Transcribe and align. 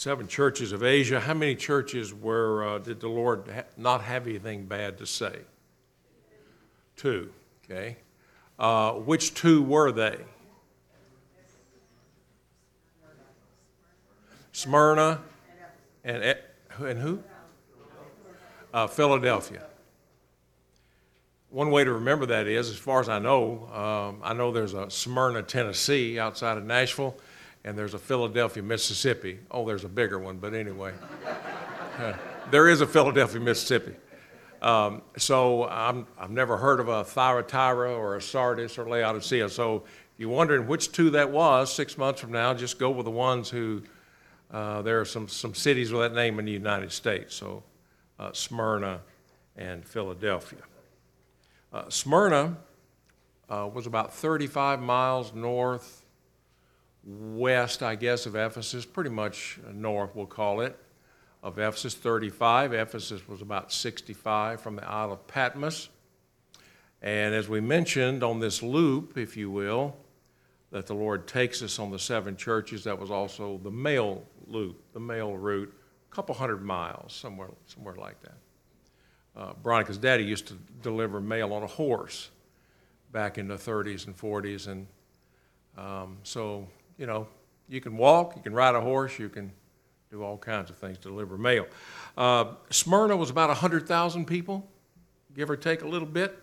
seven 0.00 0.26
churches 0.26 0.72
of 0.72 0.82
Asia. 0.82 1.20
How 1.20 1.34
many 1.34 1.54
churches 1.54 2.14
were 2.14 2.66
uh, 2.66 2.78
did 2.78 3.00
the 3.00 3.08
Lord 3.08 3.46
ha- 3.54 3.64
not 3.76 4.00
have 4.00 4.26
anything 4.26 4.64
bad 4.64 4.96
to 4.96 5.06
say? 5.06 5.40
Two. 6.96 7.30
Okay. 7.64 7.98
Uh, 8.58 8.92
which 8.92 9.34
two 9.34 9.62
were 9.62 9.92
they? 9.92 10.16
Smyrna 14.52 15.20
and 16.02 16.36
and 16.78 16.98
who? 16.98 17.22
Uh, 18.72 18.86
Philadelphia. 18.86 19.66
One 21.50 21.70
way 21.70 21.84
to 21.84 21.92
remember 21.92 22.24
that 22.26 22.46
is, 22.46 22.70
as 22.70 22.76
far 22.76 23.00
as 23.00 23.10
I 23.10 23.18
know, 23.18 23.68
um, 23.74 24.20
I 24.22 24.32
know 24.32 24.50
there's 24.50 24.72
a 24.72 24.88
Smyrna, 24.88 25.42
Tennessee, 25.42 26.18
outside 26.18 26.56
of 26.56 26.64
Nashville, 26.64 27.16
and 27.64 27.76
there's 27.76 27.94
a 27.94 27.98
Philadelphia, 27.98 28.62
Mississippi. 28.62 29.40
Oh, 29.50 29.66
there's 29.66 29.84
a 29.84 29.88
bigger 29.88 30.18
one, 30.18 30.38
but 30.38 30.54
anyway, 30.54 30.92
there 32.50 32.68
is 32.68 32.80
a 32.80 32.86
Philadelphia, 32.86 33.40
Mississippi. 33.40 33.94
Um, 34.62 35.02
so 35.16 35.68
I'm, 35.68 36.06
I've 36.18 36.30
never 36.30 36.56
heard 36.56 36.80
of 36.80 36.88
a 36.88 37.04
Thyatira 37.04 37.94
or 37.94 38.16
a 38.16 38.22
Sardis 38.22 38.78
or 38.78 38.88
Laodicea. 38.88 39.48
So 39.48 39.76
if 39.76 39.82
you're 40.18 40.30
wondering 40.30 40.66
which 40.66 40.92
two 40.92 41.10
that 41.10 41.30
was, 41.30 41.72
six 41.72 41.96
months 41.96 42.20
from 42.20 42.32
now, 42.32 42.52
just 42.54 42.78
go 42.78 42.90
with 42.90 43.04
the 43.04 43.10
ones 43.10 43.50
who. 43.50 43.82
Uh, 44.52 44.82
there 44.82 45.00
are 45.00 45.04
some, 45.04 45.28
some 45.28 45.54
cities 45.54 45.92
with 45.92 46.02
that 46.02 46.12
name 46.12 46.40
in 46.40 46.44
the 46.44 46.50
United 46.50 46.90
States. 46.90 47.36
So 47.36 47.62
uh, 48.18 48.32
Smyrna 48.32 49.00
and 49.56 49.84
Philadelphia. 49.84 50.58
Uh, 51.72 51.88
Smyrna 51.88 52.56
uh, 53.48 53.68
was 53.72 53.86
about 53.86 54.12
35 54.12 54.80
miles 54.80 55.32
north 55.34 55.99
west, 57.04 57.82
I 57.82 57.94
guess, 57.94 58.26
of 58.26 58.36
Ephesus, 58.36 58.84
pretty 58.84 59.10
much 59.10 59.58
north, 59.72 60.14
we'll 60.14 60.26
call 60.26 60.60
it, 60.60 60.78
of 61.42 61.58
Ephesus, 61.58 61.94
35. 61.94 62.72
Ephesus 62.72 63.26
was 63.26 63.42
about 63.42 63.72
65 63.72 64.60
from 64.60 64.76
the 64.76 64.86
Isle 64.86 65.12
of 65.12 65.26
Patmos. 65.26 65.88
And 67.02 67.34
as 67.34 67.48
we 67.48 67.60
mentioned 67.60 68.22
on 68.22 68.40
this 68.40 68.62
loop, 68.62 69.16
if 69.16 69.36
you 69.36 69.50
will, 69.50 69.96
that 70.70 70.86
the 70.86 70.94
Lord 70.94 71.26
takes 71.26 71.62
us 71.62 71.78
on 71.78 71.90
the 71.90 71.98
seven 71.98 72.36
churches, 72.36 72.84
that 72.84 72.98
was 72.98 73.10
also 73.10 73.58
the 73.62 73.70
mail 73.70 74.24
loop, 74.46 74.82
the 74.92 75.00
mail 75.00 75.36
route, 75.36 75.72
a 76.10 76.14
couple 76.14 76.34
hundred 76.34 76.62
miles, 76.62 77.12
somewhere, 77.12 77.48
somewhere 77.66 77.96
like 77.96 78.20
that. 78.22 78.34
Uh, 79.34 79.52
Veronica's 79.62 79.98
daddy 79.98 80.24
used 80.24 80.46
to 80.48 80.54
deliver 80.82 81.20
mail 81.20 81.52
on 81.52 81.62
a 81.62 81.66
horse 81.66 82.30
back 83.12 83.38
in 83.38 83.48
the 83.48 83.54
30s 83.54 84.06
and 84.06 84.16
40s, 84.16 84.68
and 84.68 84.86
um, 85.78 86.18
so 86.22 86.68
you 87.00 87.06
know 87.06 87.26
you 87.68 87.80
can 87.80 87.96
walk, 87.96 88.36
you 88.36 88.42
can 88.42 88.52
ride 88.52 88.74
a 88.74 88.80
horse, 88.80 89.18
you 89.18 89.28
can 89.28 89.50
do 90.10 90.22
all 90.22 90.36
kinds 90.36 90.70
of 90.70 90.76
things 90.76 90.98
to 90.98 91.08
deliver 91.08 91.38
mail. 91.38 91.66
Uh, 92.16 92.46
Smyrna 92.68 93.16
was 93.16 93.30
about 93.30 93.48
100,000 93.48 94.26
people, 94.26 94.68
give 95.34 95.48
or 95.48 95.56
take 95.56 95.82
a 95.82 95.88
little 95.88 96.08
bit. 96.08 96.36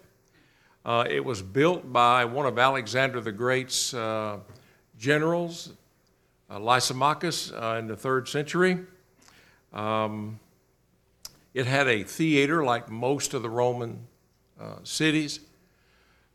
Uh, 0.86 1.05
it 1.09 1.23
was 1.23 1.41
built 1.41 1.91
by 1.91 2.23
one 2.23 2.45
of 2.45 2.58
Alexander 2.58 3.19
the 3.19 3.31
Great's 3.31 3.94
uh, 3.94 4.38
generals, 4.97 5.73
uh, 6.49 6.58
Lysimachus, 6.59 7.52
uh, 7.52 7.77
in 7.77 7.88
the 7.88 7.97
third 7.97 8.30
century. 8.30 8.80
Um, 9.73 10.39
it 11.53 11.66
had 11.66 11.89
a 11.89 12.03
theater 12.03 12.64
like 12.64 12.89
most 12.89 13.33
of 13.33 13.42
the 13.42 13.49
Roman 13.49 13.99
uh, 14.59 14.75
cities, 14.83 15.42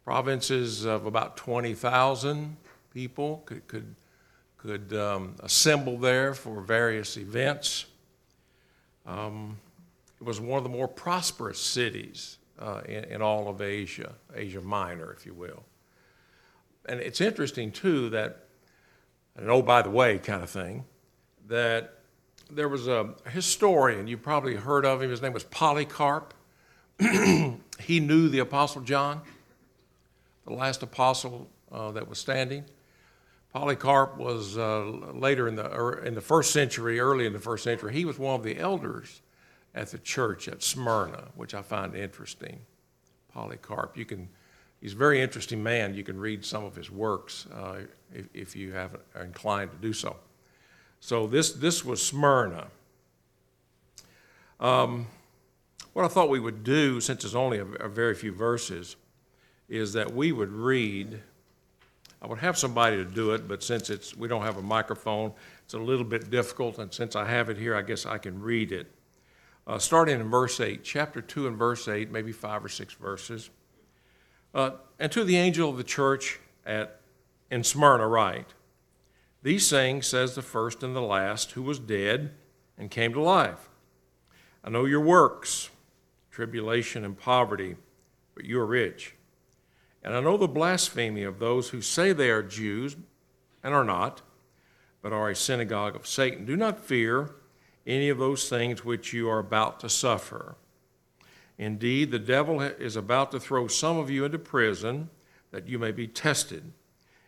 provinces 0.04 0.84
of 0.84 1.06
about 1.06 1.38
20,000 1.38 2.58
people 2.92 3.42
could, 3.46 3.66
could, 3.66 3.94
could 4.62 4.92
um, 4.92 5.34
assemble 5.40 5.98
there 5.98 6.34
for 6.34 6.60
various 6.60 7.16
events. 7.16 7.86
Um, 9.04 9.58
it 10.20 10.24
was 10.24 10.40
one 10.40 10.56
of 10.56 10.62
the 10.62 10.70
more 10.70 10.86
prosperous 10.86 11.58
cities 11.58 12.38
uh, 12.60 12.80
in, 12.86 13.04
in 13.04 13.22
all 13.22 13.48
of 13.48 13.60
Asia, 13.60 14.14
Asia 14.34 14.60
Minor, 14.60 15.12
if 15.12 15.26
you 15.26 15.34
will. 15.34 15.64
And 16.86 17.00
it's 17.00 17.20
interesting, 17.20 17.72
too, 17.72 18.08
that, 18.10 18.44
and 19.36 19.50
oh, 19.50 19.62
by 19.62 19.82
the 19.82 19.90
way, 19.90 20.18
kind 20.18 20.44
of 20.44 20.50
thing, 20.50 20.84
that 21.48 21.98
there 22.48 22.68
was 22.68 22.86
a 22.86 23.14
historian, 23.30 24.06
you 24.06 24.16
probably 24.16 24.54
heard 24.54 24.86
of 24.86 25.02
him, 25.02 25.10
his 25.10 25.22
name 25.22 25.32
was 25.32 25.44
Polycarp. 25.44 26.34
he 27.00 27.98
knew 27.98 28.28
the 28.28 28.38
Apostle 28.38 28.82
John, 28.82 29.22
the 30.46 30.52
last 30.52 30.84
apostle 30.84 31.48
uh, 31.72 31.90
that 31.92 32.08
was 32.08 32.18
standing. 32.18 32.64
Polycarp 33.52 34.16
was 34.16 34.56
uh, 34.56 34.84
later 35.12 35.46
in 35.46 35.56
the, 35.56 35.70
er, 35.72 36.04
in 36.04 36.14
the 36.14 36.22
first 36.22 36.52
century, 36.52 36.98
early 36.98 37.26
in 37.26 37.32
the 37.32 37.38
first 37.38 37.64
century, 37.64 37.92
he 37.92 38.04
was 38.04 38.18
one 38.18 38.34
of 38.34 38.42
the 38.42 38.58
elders 38.58 39.20
at 39.74 39.90
the 39.90 39.98
church 39.98 40.48
at 40.48 40.62
Smyrna, 40.62 41.28
which 41.34 41.54
I 41.54 41.62
find 41.62 41.94
interesting. 41.94 42.60
Polycarp, 43.32 43.96
you 43.96 44.04
can, 44.04 44.28
he's 44.80 44.94
a 44.94 44.96
very 44.96 45.20
interesting 45.20 45.62
man. 45.62 45.94
You 45.94 46.02
can 46.02 46.18
read 46.18 46.44
some 46.44 46.64
of 46.64 46.74
his 46.74 46.90
works 46.90 47.46
uh, 47.54 47.80
if, 48.12 48.28
if 48.32 48.56
you 48.56 48.72
have, 48.72 48.96
are 49.14 49.24
inclined 49.24 49.70
to 49.70 49.76
do 49.76 49.92
so. 49.92 50.16
So 51.00 51.26
this, 51.26 51.52
this 51.52 51.84
was 51.84 52.04
Smyrna. 52.04 52.68
Um, 54.60 55.08
what 55.92 56.04
I 56.04 56.08
thought 56.08 56.30
we 56.30 56.40
would 56.40 56.64
do, 56.64 57.00
since 57.00 57.24
it's 57.24 57.34
only 57.34 57.58
a, 57.58 57.66
a 57.66 57.88
very 57.88 58.14
few 58.14 58.32
verses, 58.32 58.96
is 59.68 59.92
that 59.92 60.14
we 60.14 60.32
would 60.32 60.52
read. 60.52 61.20
I 62.22 62.28
would 62.28 62.38
have 62.38 62.56
somebody 62.56 62.96
to 62.96 63.04
do 63.04 63.32
it, 63.32 63.48
but 63.48 63.64
since 63.64 63.90
it's 63.90 64.16
we 64.16 64.28
don't 64.28 64.42
have 64.42 64.56
a 64.56 64.62
microphone, 64.62 65.32
it's 65.64 65.74
a 65.74 65.78
little 65.78 66.04
bit 66.04 66.30
difficult. 66.30 66.78
And 66.78 66.94
since 66.94 67.16
I 67.16 67.26
have 67.26 67.50
it 67.50 67.58
here, 67.58 67.74
I 67.74 67.82
guess 67.82 68.06
I 68.06 68.18
can 68.18 68.40
read 68.40 68.70
it. 68.70 68.86
Uh, 69.66 69.78
starting 69.78 70.20
in 70.20 70.30
verse 70.30 70.60
8, 70.60 70.84
chapter 70.84 71.20
2 71.20 71.48
and 71.48 71.56
verse 71.56 71.88
8, 71.88 72.12
maybe 72.12 72.30
five 72.30 72.64
or 72.64 72.68
six 72.68 72.94
verses. 72.94 73.50
Uh, 74.54 74.72
and 75.00 75.10
to 75.10 75.24
the 75.24 75.36
angel 75.36 75.68
of 75.68 75.76
the 75.76 75.84
church 75.84 76.38
at, 76.64 77.00
in 77.50 77.64
Smyrna, 77.64 78.06
write 78.06 78.54
These 79.42 79.68
things 79.68 80.06
says 80.06 80.36
the 80.36 80.42
first 80.42 80.84
and 80.84 80.94
the 80.94 81.02
last, 81.02 81.52
who 81.52 81.62
was 81.62 81.80
dead 81.80 82.32
and 82.78 82.88
came 82.88 83.12
to 83.14 83.20
life. 83.20 83.68
I 84.62 84.70
know 84.70 84.84
your 84.84 85.00
works, 85.00 85.70
tribulation 86.30 87.04
and 87.04 87.18
poverty, 87.18 87.76
but 88.36 88.44
you 88.44 88.60
are 88.60 88.66
rich. 88.66 89.16
And 90.04 90.14
I 90.14 90.20
know 90.20 90.36
the 90.36 90.48
blasphemy 90.48 91.22
of 91.22 91.38
those 91.38 91.70
who 91.70 91.80
say 91.80 92.12
they 92.12 92.30
are 92.30 92.42
Jews 92.42 92.96
and 93.62 93.72
are 93.72 93.84
not, 93.84 94.22
but 95.00 95.12
are 95.12 95.30
a 95.30 95.36
synagogue 95.36 95.96
of 95.96 96.06
Satan. 96.06 96.44
Do 96.44 96.56
not 96.56 96.80
fear 96.80 97.30
any 97.86 98.08
of 98.08 98.18
those 98.18 98.48
things 98.48 98.84
which 98.84 99.12
you 99.12 99.28
are 99.28 99.38
about 99.38 99.80
to 99.80 99.88
suffer. 99.88 100.56
Indeed, 101.58 102.10
the 102.10 102.18
devil 102.18 102.60
is 102.60 102.96
about 102.96 103.30
to 103.32 103.40
throw 103.40 103.68
some 103.68 103.98
of 103.98 104.10
you 104.10 104.24
into 104.24 104.38
prison 104.38 105.10
that 105.50 105.68
you 105.68 105.78
may 105.78 105.92
be 105.92 106.06
tested, 106.08 106.72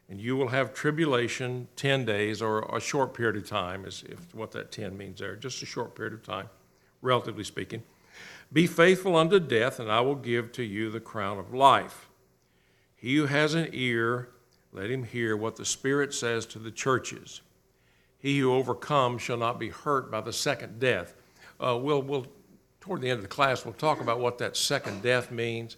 and 0.09 0.21
you 0.21 0.37
will 0.37 0.49
have 0.49 0.73
tribulation 0.73 1.69
10 1.77 2.05
days 2.05 2.41
or 2.41 2.63
a 2.75 2.81
short 2.81 3.15
period 3.15 3.37
of 3.37 3.49
time, 3.49 3.85
is 3.85 4.03
if 4.09 4.35
what 4.35 4.51
that 4.53 4.73
10 4.73 4.97
means 4.97 5.21
there, 5.21 5.37
just 5.37 5.63
a 5.63 5.67
short 5.67 5.95
period 5.95 6.15
of 6.15 6.23
time, 6.23 6.49
relatively 7.03 7.45
speaking. 7.45 7.83
Be 8.53 8.67
faithful 8.67 9.17
unto 9.17 9.39
death, 9.39 9.79
and 9.79 9.91
I 9.91 10.01
will 10.01 10.15
give 10.15 10.53
to 10.53 10.63
you 10.63 10.91
the 10.91 11.01
crown 11.01 11.39
of 11.39 11.53
life. 11.53 12.09
He 13.05 13.17
who 13.17 13.27
has 13.27 13.53
an 13.53 13.69
ear, 13.75 14.31
let 14.73 14.91
him 14.91 15.05
hear 15.05 15.37
what 15.37 15.57
the 15.57 15.67
Spirit 15.67 16.15
says 16.15 16.47
to 16.47 16.59
the 16.59 16.71
churches. 16.71 17.43
He 18.19 18.39
who 18.39 18.55
overcomes 18.55 19.21
shall 19.21 19.37
not 19.37 19.61
be 19.61 19.69
hurt 19.69 20.11
by 20.11 20.23
the 20.23 20.33
second 20.33 20.81
death. 20.81 21.13
Uh, 21.61 21.77
we'll, 21.79 22.01
we'll, 22.01 22.27
toward 22.81 23.03
the 23.03 23.11
end 23.11 23.19
of 23.19 23.23
the 23.23 23.29
class, 23.29 23.63
we'll 23.63 23.75
talk 23.75 24.01
about 24.01 24.21
what 24.21 24.39
that 24.39 24.57
second 24.57 25.03
death 25.03 25.31
means. 25.31 25.77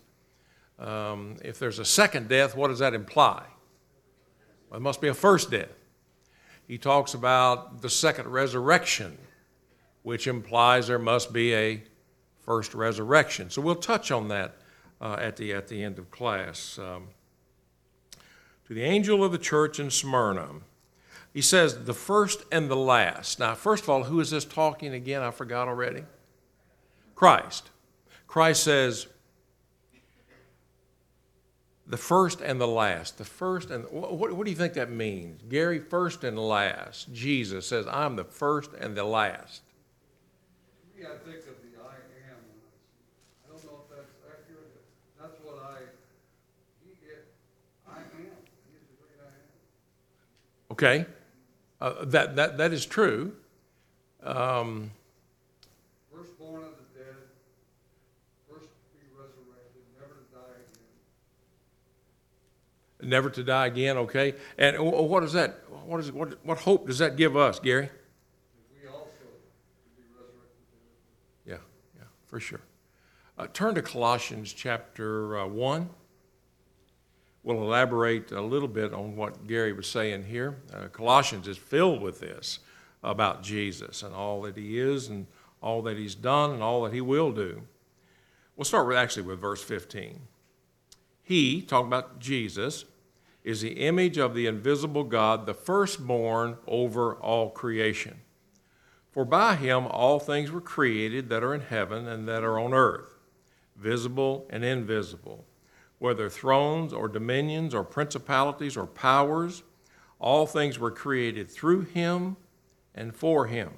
Um, 0.79 1.35
if 1.45 1.59
there's 1.59 1.81
a 1.81 1.85
second 1.85 2.29
death, 2.29 2.55
what 2.55 2.69
does 2.69 2.79
that 2.79 2.95
imply? 2.95 3.43
Well, 4.71 4.77
it 4.77 4.83
must 4.83 5.01
be 5.01 5.09
a 5.09 5.15
first 5.15 5.51
death. 5.51 5.83
He 6.69 6.79
talks 6.79 7.15
about 7.15 7.83
the 7.83 7.91
second 7.91 8.29
resurrection, 8.29 9.19
which 10.05 10.29
implies 10.29 10.87
there 10.87 11.01
must 11.01 11.33
be 11.33 11.53
a 11.57 11.83
first 12.43 12.73
resurrection. 12.73 13.51
So 13.51 13.63
we'll 13.63 13.75
touch 13.75 14.13
on 14.13 14.29
that 14.29 14.59
uh, 15.07 15.17
at, 15.21 15.37
the, 15.37 15.53
at 15.53 15.69
the 15.69 15.83
end 15.83 15.99
of 15.99 16.11
class. 16.11 16.79
Um, 16.79 17.09
to 18.67 18.75
the 18.75 18.83
angel 18.83 19.23
of 19.23 19.33
the 19.33 19.39
church 19.39 19.79
in 19.79 19.91
Smyrna, 19.91 20.49
he 21.33 21.41
says, 21.41 21.85
the 21.85 21.95
first 21.95 22.43
and 22.51 22.71
the 22.71 22.77
last. 22.77 23.39
Now, 23.39 23.55
first 23.55 23.85
of 23.85 23.91
all, 23.91 24.05
who 24.05 24.21
is 24.21 24.31
this 24.31 24.45
talking 24.45 24.93
again? 24.95 25.23
I 25.23 25.31
forgot 25.31 25.69
already. 25.69 26.03
Christ. 27.15 27.71
Christ 28.27 28.65
says, 28.65 29.07
the 31.87 31.97
first 31.97 32.41
and 32.41 32.61
the 32.61 32.67
last. 32.67 33.19
The 33.19 33.25
first 33.25 33.71
and 33.71 33.85
what, 33.91 34.33
what 34.33 34.45
do 34.45 34.51
you 34.51 34.57
think 34.57 34.75
that 34.75 34.91
means? 34.91 35.41
Gary, 35.49 35.79
first 35.79 36.25
and 36.25 36.39
last. 36.39 37.13
Jesus 37.13 37.67
says, 37.67 37.87
I'm 37.87 38.17
the 38.17 38.25
first 38.25 38.73
and 38.73 38.97
the 38.97 39.05
last. 39.05 39.63
Yeah, 40.99 41.07
I 41.15 41.19
think 41.25 41.39
of 41.47 41.63
the 41.63 41.79
I 41.79 41.95
am. 42.27 42.43
I 43.45 43.49
don't 43.49 43.65
know 43.65 43.85
if 43.85 43.97
that's 43.97 44.11
accurate. 44.27 44.83
That's 45.21 45.39
what 45.45 45.63
I, 45.63 45.79
he, 46.83 46.91
it, 47.07 47.29
I 47.87 47.99
am. 47.99 48.35
He's 48.67 48.83
the 48.91 48.97
great 48.99 49.21
I 49.23 49.29
am. 49.29 50.66
Okay? 50.77 51.07
Uh, 51.81 52.05
that, 52.05 52.37
that, 52.37 52.59
that 52.59 52.75
is 52.75 52.85
true. 52.85 53.33
Um, 54.23 54.91
Firstborn 56.15 56.65
of 56.65 56.73
the 56.77 56.99
dead, 56.99 57.15
first 58.47 58.67
to 58.67 58.69
be 58.93 59.07
resurrected, 59.17 59.81
never 59.99 60.13
to 60.13 60.35
die 60.35 60.53
again. 63.01 63.09
never 63.09 63.31
to 63.31 63.43
die 63.43 63.67
again, 63.69 63.97
okay? 63.97 64.35
And 64.59 64.77
wh- 64.77 65.09
what 65.09 65.23
is 65.23 65.33
that? 65.33 65.63
What, 65.87 66.01
is, 66.01 66.13
what, 66.13 66.45
what 66.45 66.59
hope 66.59 66.87
does 66.89 66.99
that 66.99 67.17
give 67.17 67.39
us, 67.39 67.59
Gary? 67.59 67.89
We 68.83 68.87
also 68.89 69.07
be 69.97 70.03
resurrected. 70.13 70.37
Yeah, 71.47 71.57
yeah, 71.97 72.05
for 72.27 72.39
sure. 72.39 72.61
Uh, 73.39 73.47
turn 73.51 73.75
to 73.77 73.83
Colossians 73.83 74.53
chapter 74.53 75.39
uh, 75.39 75.47
1. 75.47 75.89
We'll 77.47 77.63
elaborate 77.63 78.33
a 78.33 78.41
little 78.41 78.67
bit 78.67 78.93
on 78.93 79.15
what 79.15 79.47
Gary 79.47 79.73
was 79.73 79.87
saying 79.87 80.25
here. 80.25 80.57
Uh, 80.75 80.89
Colossians 80.89 81.47
is 81.47 81.57
filled 81.57 82.03
with 82.03 82.19
this 82.19 82.59
about 83.05 83.45
Jesus 83.45 84.03
and 84.03 84.13
all 84.13 84.43
that 84.43 84.57
he 84.57 84.81
is 84.81 85.07
and 85.07 85.29
all 85.63 85.81
that 85.83 85.97
he's 85.97 86.17
done 86.17 86.51
and 86.51 86.61
all 86.61 86.83
that 86.83 86.93
he 86.93 87.01
will 87.01 87.31
do. 87.31 87.63
We'll 88.57 88.65
start 88.65 88.89
with 88.89 88.97
actually 88.97 89.23
with 89.23 89.39
verse 89.39 89.63
15. 89.63 90.23
He, 91.23 91.63
talking 91.63 91.87
about 91.87 92.19
Jesus, 92.19 92.85
is 93.45 93.61
the 93.61 93.75
image 93.75 94.19
of 94.19 94.35
the 94.35 94.49
invisible 94.49 95.05
God, 95.05 95.47
the 95.47 95.55
firstborn 95.55 96.57
over 96.67 97.15
all 97.15 97.51
creation. 97.51 98.23
For 99.13 99.25
by 99.25 99.55
him 99.55 99.87
all 99.87 100.19
things 100.19 100.51
were 100.51 100.61
created 100.61 101.29
that 101.29 101.45
are 101.45 101.55
in 101.55 101.61
heaven 101.61 102.09
and 102.09 102.27
that 102.27 102.43
are 102.43 102.59
on 102.59 102.75
earth, 102.75 103.21
visible 103.77 104.49
and 104.51 104.65
invisible, 104.65 105.45
whether 105.99 106.29
thrones 106.29 106.93
or 106.93 107.09
dominions 107.09 107.75
or 107.75 107.83
principalities 107.83 108.77
or 108.77 108.87
powers, 108.87 109.63
all 110.19 110.47
things 110.47 110.79
were 110.79 110.91
created 110.91 111.51
through 111.51 111.83
him 111.83 112.37
and 112.95 113.15
for 113.15 113.47
him. 113.47 113.71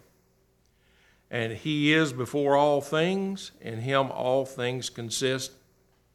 And 1.31 1.53
he 1.53 1.93
is 1.93 2.13
before 2.13 2.57
all 2.57 2.81
things, 2.81 3.53
in 3.61 3.81
him 3.81 4.11
all 4.11 4.47
things 4.47 4.89
consist. 4.89 5.53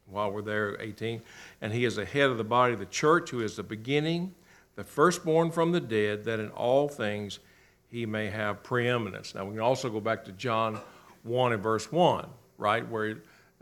While 0.06 0.32
we're 0.32 0.42
there, 0.42 0.76
18. 0.80 1.22
And 1.60 1.72
he 1.72 1.84
is 1.84 1.96
the 1.96 2.04
head 2.04 2.30
of 2.30 2.36
the 2.36 2.44
body 2.44 2.74
of 2.74 2.78
the 2.78 2.86
church, 2.86 3.30
who 3.30 3.40
is 3.40 3.56
the 3.56 3.62
beginning, 3.62 4.34
the 4.76 4.84
firstborn 4.84 5.50
from 5.50 5.72
the 5.72 5.80
dead, 5.80 6.24
that 6.24 6.40
in 6.40 6.50
all 6.50 6.88
things 6.88 7.38
he 7.88 8.04
may 8.04 8.26
have 8.26 8.62
preeminence. 8.62 9.34
Now, 9.34 9.44
we 9.44 9.52
can 9.52 9.60
also 9.60 9.88
go 9.88 10.00
back 10.00 10.24
to 10.24 10.32
John 10.32 10.80
1 11.22 11.52
and 11.52 11.62
verse 11.62 11.90
1, 11.90 12.28
right, 12.58 12.86
where 12.88 13.18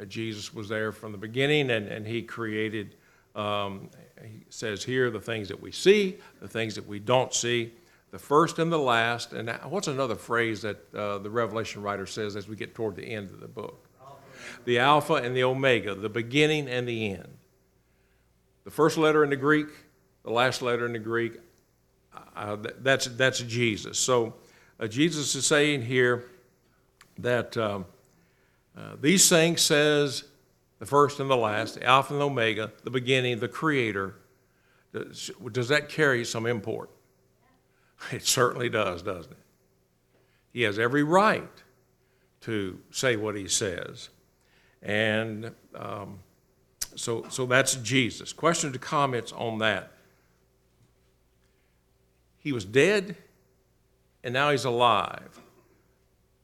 Jesus 0.09 0.53
was 0.53 0.69
there 0.69 0.93
from 0.93 1.13
the 1.13 1.19
beginning 1.19 1.71
and, 1.71 1.87
and 1.87 2.07
he 2.07 2.23
created, 2.23 2.97
um, 3.35 3.91
he 4.23 4.45
says 4.49 4.83
here, 4.85 5.11
the 5.11 5.21
things 5.21 5.49
that 5.49 5.61
we 5.61 5.73
see, 5.73 6.19
the 6.41 6.49
things 6.49 6.75
that 6.75 6.87
we 6.87 6.99
don't 6.99 7.33
see, 7.33 7.73
the 8.11 8.19
first 8.19 8.59
and 8.59 8.73
the 8.73 8.79
last. 8.79 9.33
And 9.33 9.51
what's 9.65 9.89
another 9.89 10.15
phrase 10.15 10.63
that 10.63 10.95
uh, 10.95 11.19
the 11.19 11.31
Revelation 11.31 11.83
writer 11.83 12.07
says 12.07 12.37
as 12.37 12.49
we 12.49 12.57
get 12.57 12.75
toward 12.75 12.97
the 12.97 13.05
end 13.05 13.31
of 13.31 13.41
the 13.41 13.49
book? 13.49 13.89
The 14.65 14.79
Alpha 14.79 15.15
and 15.15 15.37
the 15.37 15.45
Omega, 15.45 15.95
the 15.95 16.09
beginning 16.09 16.69
and 16.69 16.87
the 16.87 17.13
end. 17.13 17.29
The 18.65 18.71
first 18.71 18.97
letter 18.97 19.25
in 19.25 19.31
the 19.31 19.37
Greek, 19.37 19.69
the 20.25 20.31
last 20.31 20.63
letter 20.63 20.87
in 20.87 20.93
the 20.93 20.99
Greek, 20.99 21.39
uh, 22.37 22.57
that's, 22.81 23.07
that's 23.07 23.41
Jesus. 23.41 23.99
So 23.99 24.35
uh, 24.79 24.87
Jesus 24.87 25.35
is 25.35 25.47
saying 25.47 25.83
here 25.83 26.25
that 27.19 27.57
um, 27.57 27.87
uh, 28.77 28.97
these 29.01 29.29
things 29.29 29.61
says 29.61 30.25
the 30.79 30.87
first 30.87 31.21
and 31.21 31.31
the 31.31 31.37
last, 31.37 31.75
the 31.75 31.85
Alpha 31.85 32.13
and 32.15 32.21
the 32.21 32.27
Omega, 32.27 32.73
the 32.85 32.91
beginning, 32.91 33.39
the 33.39 33.49
Creator. 33.49 34.17
Does, 34.93 35.31
does 35.53 35.69
that 35.69 35.89
carry 35.89 36.25
some 36.25 36.47
import? 36.47 36.91
It 38.11 38.27
certainly 38.27 38.69
does, 38.69 39.01
doesn't 39.03 39.31
it? 39.31 39.39
He 40.53 40.63
has 40.63 40.77
every 40.77 41.05
right 41.05 41.63
to 42.41 42.81
say 42.91 43.15
what 43.15 43.37
he 43.37 43.47
says. 43.47 44.09
And 44.83 45.53
um, 45.75 46.19
so, 46.97 47.25
so 47.29 47.47
that's 47.47 47.77
Jesus. 47.77 48.33
Questions 48.33 48.75
or 48.75 48.79
comments 48.81 49.33
on 49.33 49.59
that? 49.59 49.93
He 52.39 52.53
was 52.53 52.65
dead, 52.65 53.17
and 54.25 54.35
now 54.35 54.51
he's 54.51 54.65
alive. 54.65 55.41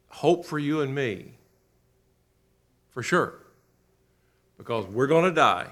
Hope 0.08 0.46
for 0.46 0.58
you 0.58 0.80
and 0.80 0.94
me, 0.94 1.37
for 2.98 3.04
sure, 3.04 3.34
because 4.56 4.84
we're 4.86 5.06
going 5.06 5.22
to 5.22 5.30
die. 5.30 5.68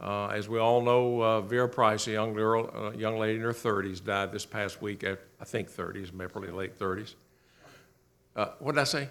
Uh, 0.00 0.28
as 0.28 0.48
we 0.48 0.60
all 0.60 0.80
know, 0.80 1.20
uh, 1.20 1.40
Vera 1.40 1.68
Price, 1.68 2.06
a 2.06 2.12
young 2.12 2.34
girl, 2.34 2.70
a 2.72 2.96
young 2.96 3.18
lady 3.18 3.34
in 3.34 3.40
her 3.40 3.52
30s, 3.52 4.04
died 4.04 4.30
this 4.30 4.46
past 4.46 4.80
week. 4.80 5.02
At, 5.02 5.18
I 5.40 5.44
think 5.44 5.68
30s, 5.68 6.12
maybe 6.12 6.30
probably 6.30 6.52
late 6.52 6.78
30s. 6.78 7.16
Uh, 8.36 8.50
what 8.60 8.76
did 8.76 8.80
I 8.80 8.84
say? 8.84 9.08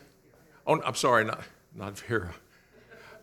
Oh, 0.65 0.81
I'm 0.81 0.95
sorry, 0.95 1.25
not 1.25 1.43
not 1.75 1.99
Vera. 1.99 2.33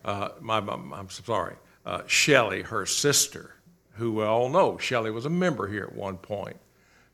Uh, 0.05 0.29
my, 0.39 0.59
my, 0.59 0.75
I'm 0.75 1.09
sorry. 1.09 1.55
Uh, 1.87 2.03
Shelley, 2.05 2.61
her 2.61 2.85
sister, 2.85 3.55
who 3.93 4.11
we 4.11 4.25
all 4.25 4.47
know, 4.47 4.77
Shelley 4.77 5.09
was 5.09 5.25
a 5.25 5.31
member 5.31 5.65
here 5.65 5.85
at 5.85 5.95
one 5.95 6.17
point. 6.17 6.57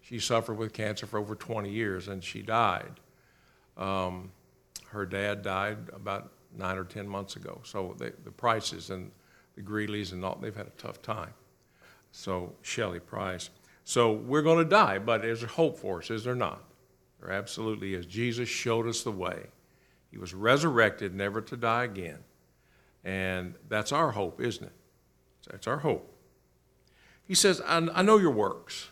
She 0.01 0.19
suffered 0.19 0.55
with 0.55 0.73
cancer 0.73 1.05
for 1.05 1.17
over 1.17 1.33
20 1.33 1.69
years 1.69 2.09
and 2.09 2.21
she 2.21 2.41
died. 2.41 2.99
Um, 3.77 4.31
her 4.93 5.05
dad 5.05 5.41
died 5.41 5.77
about 5.93 6.31
nine 6.55 6.77
or 6.77 6.83
10 6.83 7.07
months 7.07 7.35
ago. 7.35 7.59
So 7.63 7.95
they, 7.97 8.11
the 8.23 8.31
Prices 8.31 8.89
and 8.89 9.11
the 9.55 9.61
Greeleys 9.61 10.11
and 10.13 10.23
all, 10.23 10.37
they've 10.39 10.55
had 10.55 10.67
a 10.67 10.71
tough 10.71 11.01
time. 11.01 11.33
So 12.11 12.53
Shelley 12.61 12.99
Price. 12.99 13.49
So 13.83 14.13
we're 14.13 14.43
going 14.43 14.59
to 14.59 14.69
die, 14.69 14.99
but 14.99 15.25
is 15.25 15.39
there 15.39 15.49
hope 15.49 15.77
for 15.77 15.99
us? 15.99 16.09
Is 16.09 16.23
there 16.23 16.35
not? 16.35 16.63
There 17.19 17.31
absolutely 17.31 17.95
is. 17.95 18.05
Jesus 18.05 18.47
showed 18.47 18.87
us 18.87 19.03
the 19.03 19.11
way. 19.11 19.47
He 20.11 20.17
was 20.17 20.33
resurrected, 20.33 21.15
never 21.15 21.41
to 21.41 21.57
die 21.57 21.85
again. 21.85 22.19
And 23.03 23.55
that's 23.67 23.91
our 23.91 24.11
hope, 24.11 24.39
isn't 24.39 24.63
it? 24.63 24.73
That's 25.49 25.67
our 25.67 25.79
hope. 25.79 26.09
He 27.25 27.33
says, 27.33 27.61
I, 27.61 27.87
I 27.93 28.01
know 28.03 28.17
your 28.17 28.31
works. 28.31 28.89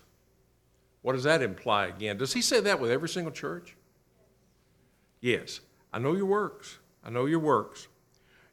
What 1.01 1.13
does 1.13 1.23
that 1.23 1.41
imply 1.41 1.87
again? 1.87 2.17
Does 2.17 2.33
he 2.33 2.41
say 2.41 2.59
that 2.61 2.79
with 2.79 2.91
every 2.91 3.09
single 3.09 3.31
church? 3.31 3.75
Yes. 5.19 5.61
I 5.93 5.99
know 5.99 6.13
your 6.13 6.25
works. 6.25 6.77
I 7.03 7.09
know 7.09 7.25
your 7.25 7.39
works. 7.39 7.87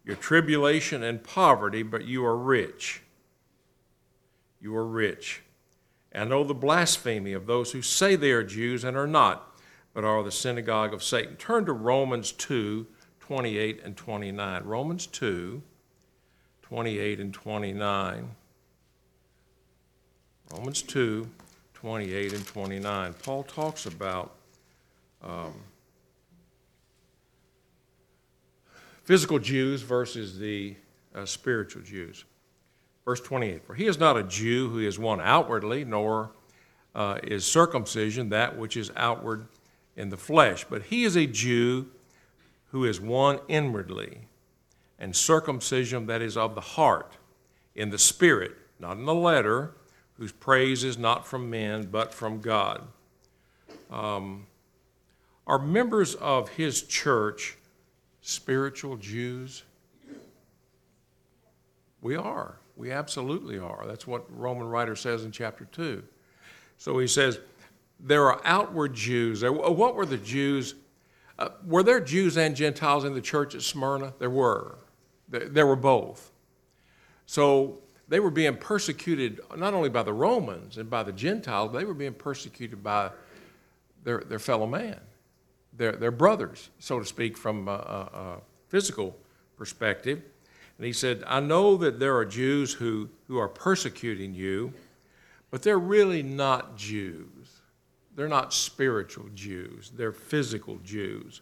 Your 0.04 0.16
tribulation 0.16 1.02
and 1.02 1.22
poverty, 1.22 1.82
but 1.82 2.04
you 2.04 2.24
are 2.24 2.36
rich. 2.36 3.02
You 4.60 4.74
are 4.76 4.86
rich. 4.86 5.42
I 6.14 6.24
know 6.24 6.42
the 6.42 6.54
blasphemy 6.54 7.32
of 7.32 7.46
those 7.46 7.72
who 7.72 7.82
say 7.82 8.16
they 8.16 8.32
are 8.32 8.42
Jews 8.42 8.82
and 8.82 8.96
are 8.96 9.06
not, 9.06 9.56
but 9.94 10.04
are 10.04 10.22
the 10.22 10.32
synagogue 10.32 10.94
of 10.94 11.02
Satan. 11.02 11.36
Turn 11.36 11.64
to 11.66 11.72
Romans 11.72 12.32
2 12.32 12.86
28 13.20 13.82
and 13.84 13.96
29. 13.96 14.64
Romans 14.64 15.06
2 15.06 15.62
28 16.62 17.20
and 17.20 17.34
29. 17.34 18.30
Romans 20.52 20.82
2 20.82 21.28
28 21.74 22.32
and 22.32 22.46
29. 22.46 23.14
Paul 23.22 23.42
talks 23.44 23.86
about 23.86 24.34
um, 25.22 25.52
physical 29.08 29.38
Jews 29.38 29.80
versus 29.80 30.38
the 30.38 30.74
uh, 31.14 31.24
spiritual 31.24 31.80
Jews. 31.80 32.26
Verse 33.06 33.22
28 33.22 33.64
For 33.64 33.74
he 33.74 33.86
is 33.86 33.98
not 33.98 34.18
a 34.18 34.22
Jew 34.22 34.68
who 34.68 34.80
is 34.80 34.98
one 34.98 35.18
outwardly, 35.18 35.82
nor 35.82 36.32
uh, 36.94 37.16
is 37.22 37.46
circumcision 37.46 38.28
that 38.28 38.58
which 38.58 38.76
is 38.76 38.92
outward 38.96 39.46
in 39.96 40.10
the 40.10 40.18
flesh, 40.18 40.66
but 40.68 40.82
he 40.82 41.04
is 41.04 41.16
a 41.16 41.26
Jew 41.26 41.86
who 42.70 42.84
is 42.84 43.00
one 43.00 43.40
inwardly, 43.48 44.18
and 44.98 45.16
circumcision 45.16 46.04
that 46.04 46.20
is 46.20 46.36
of 46.36 46.54
the 46.54 46.60
heart, 46.60 47.16
in 47.74 47.88
the 47.88 47.96
spirit, 47.96 48.58
not 48.78 48.98
in 48.98 49.06
the 49.06 49.14
letter, 49.14 49.72
whose 50.18 50.32
praise 50.32 50.84
is 50.84 50.98
not 50.98 51.26
from 51.26 51.48
men, 51.48 51.88
but 51.90 52.12
from 52.12 52.42
God. 52.42 52.86
Um, 53.90 54.48
are 55.46 55.58
members 55.58 56.14
of 56.16 56.50
his 56.50 56.82
church 56.82 57.57
spiritual 58.20 58.96
Jews? 58.96 59.64
We 62.00 62.16
are. 62.16 62.58
We 62.76 62.92
absolutely 62.92 63.58
are. 63.58 63.84
That's 63.86 64.06
what 64.06 64.24
Roman 64.36 64.68
writer 64.68 64.94
says 64.94 65.24
in 65.24 65.32
chapter 65.32 65.64
2. 65.64 66.02
So 66.78 66.98
he 66.98 67.08
says, 67.08 67.40
there 68.00 68.30
are 68.30 68.40
outward 68.44 68.94
Jews. 68.94 69.42
What 69.42 69.94
were 69.96 70.06
the 70.06 70.18
Jews? 70.18 70.74
Uh, 71.38 71.48
were 71.66 71.82
there 71.82 72.00
Jews 72.00 72.36
and 72.36 72.54
Gentiles 72.54 73.04
in 73.04 73.14
the 73.14 73.20
church 73.20 73.54
at 73.54 73.62
Smyrna? 73.62 74.14
There 74.18 74.30
were. 74.30 74.78
There 75.28 75.66
were 75.66 75.76
both. 75.76 76.30
So 77.26 77.80
they 78.08 78.20
were 78.20 78.30
being 78.30 78.56
persecuted 78.56 79.40
not 79.56 79.74
only 79.74 79.88
by 79.88 80.02
the 80.02 80.12
Romans 80.12 80.78
and 80.78 80.88
by 80.88 81.02
the 81.02 81.12
Gentiles, 81.12 81.72
they 81.72 81.84
were 81.84 81.94
being 81.94 82.14
persecuted 82.14 82.82
by 82.82 83.10
their, 84.04 84.20
their 84.20 84.38
fellow 84.38 84.66
man, 84.66 85.00
their, 85.78 85.92
their 85.92 86.10
brothers, 86.10 86.68
so 86.78 86.98
to 86.98 87.04
speak, 87.06 87.38
from 87.38 87.68
a, 87.68 87.72
a, 87.72 88.18
a 88.18 88.40
physical 88.68 89.16
perspective. 89.56 90.20
And 90.76 90.86
he 90.86 90.92
said, 90.92 91.24
I 91.26 91.40
know 91.40 91.76
that 91.78 91.98
there 91.98 92.16
are 92.16 92.24
Jews 92.24 92.74
who, 92.74 93.08
who 93.26 93.38
are 93.38 93.48
persecuting 93.48 94.34
you, 94.34 94.72
but 95.50 95.62
they're 95.62 95.78
really 95.78 96.22
not 96.22 96.76
Jews 96.76 97.62
They're 98.18 98.26
not 98.26 98.52
spiritual 98.52 99.26
Jews, 99.32 99.92
they're 99.96 100.10
physical 100.10 100.78
Jews. 100.84 101.40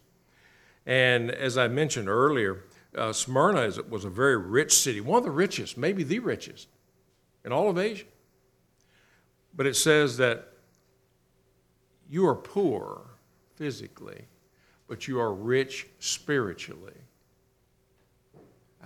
And 0.85 1.31
as 1.31 1.57
I 1.57 1.69
mentioned 1.69 2.07
earlier, 2.07 2.65
uh, 2.95 3.15
Smyrna 3.15 3.63
is, 3.63 3.83
was 3.85 4.05
a 4.05 4.11
very 4.11 4.37
rich 4.37 4.75
city, 4.75 5.01
one 5.01 5.17
of 5.17 5.25
the 5.25 5.31
richest, 5.31 5.79
maybe 5.79 6.03
the 6.05 6.19
richest 6.19 6.69
in 7.47 7.53
all 7.53 7.71
of 7.71 7.79
Asia. 7.79 8.05
But 9.55 9.67
it 9.67 9.75
says 9.75 10.19
that 10.19 10.49
you 12.11 12.27
are 12.27 12.35
poor 12.35 13.07
physically, 13.57 14.27
but 14.87 15.09
you 15.09 15.19
are 15.19 15.33
rich 15.33 15.87
spiritually. 15.99 16.93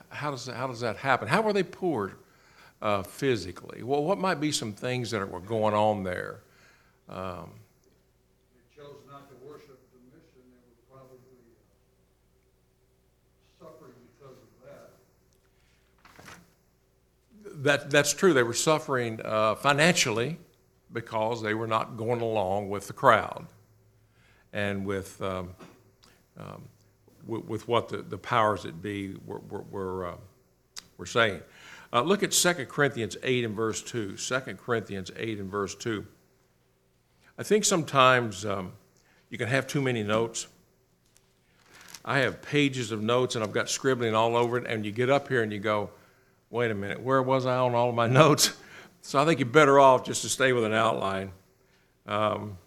How 0.08 0.30
does 0.30 0.46
that, 0.46 0.56
how 0.56 0.66
does 0.68 0.80
that 0.80 0.96
happen? 0.96 1.28
How 1.28 1.42
were 1.42 1.52
they 1.52 1.62
poor 1.62 2.16
uh, 2.80 3.02
physically? 3.02 3.82
Well, 3.82 4.02
what 4.02 4.18
might 4.18 4.40
be 4.40 4.52
some 4.52 4.72
things 4.72 5.10
that 5.10 5.28
were 5.30 5.40
going 5.40 5.74
on 5.74 6.04
there? 6.04 6.40
Um, 7.08 7.50
They 8.54 8.82
chose 8.82 8.96
not 9.10 9.28
to 9.28 9.34
worship 9.46 9.78
the 9.92 9.98
mission, 10.16 10.40
they 10.48 10.62
were 10.64 10.96
probably 10.96 11.18
uh, 13.60 13.66
suffering 13.66 13.92
because 14.16 14.36
of 14.38 14.48
that. 17.52 17.82
that, 17.82 17.90
that's 17.90 18.14
true. 18.14 18.32
They 18.32 18.44
were 18.44 18.54
suffering 18.54 19.20
uh, 19.22 19.56
financially 19.56 20.38
because 20.92 21.42
they 21.42 21.54
were 21.54 21.66
not 21.66 21.96
going 21.96 22.20
along 22.20 22.70
with 22.70 22.86
the 22.86 22.92
crowd 22.92 23.46
and 24.52 24.84
with, 24.84 25.20
um, 25.22 25.50
um, 26.38 26.62
with, 27.26 27.44
with 27.44 27.68
what 27.68 27.88
the, 27.88 27.98
the 27.98 28.18
powers 28.18 28.62
that 28.64 28.82
be 28.82 29.14
were, 29.26 29.40
were, 29.48 29.64
were, 29.70 30.06
uh, 30.06 30.16
were 30.98 31.06
saying. 31.06 31.40
Uh, 31.92 32.02
look 32.02 32.22
at 32.22 32.30
2 32.30 32.66
Corinthians 32.66 33.16
8 33.22 33.44
and 33.44 33.54
verse 33.54 33.82
2. 33.82 34.16
2 34.16 34.40
Corinthians 34.56 35.10
8 35.16 35.40
and 35.40 35.50
verse 35.50 35.74
2. 35.74 36.06
I 37.38 37.42
think 37.42 37.64
sometimes 37.64 38.44
um, 38.44 38.72
you 39.28 39.38
can 39.38 39.48
have 39.48 39.66
too 39.66 39.80
many 39.80 40.02
notes. 40.02 40.46
I 42.04 42.18
have 42.18 42.42
pages 42.42 42.92
of 42.92 43.02
notes 43.02 43.34
and 43.34 43.44
I've 43.44 43.52
got 43.52 43.68
scribbling 43.68 44.14
all 44.14 44.36
over 44.36 44.58
it, 44.58 44.66
and 44.66 44.84
you 44.84 44.92
get 44.92 45.10
up 45.10 45.28
here 45.28 45.42
and 45.42 45.52
you 45.52 45.58
go, 45.58 45.90
wait 46.48 46.70
a 46.70 46.74
minute, 46.74 47.00
where 47.00 47.22
was 47.22 47.46
I 47.46 47.56
on 47.56 47.74
all 47.74 47.88
of 47.88 47.94
my 47.94 48.06
notes? 48.20 48.52
So 49.02 49.20
I 49.20 49.24
think 49.24 49.40
you're 49.40 49.48
better 49.48 49.80
off 49.80 50.04
just 50.04 50.22
to 50.22 50.28
stay 50.28 50.52
with 50.52 50.64
an 50.64 50.74
outline. 50.74 51.32
Um, 52.06 52.58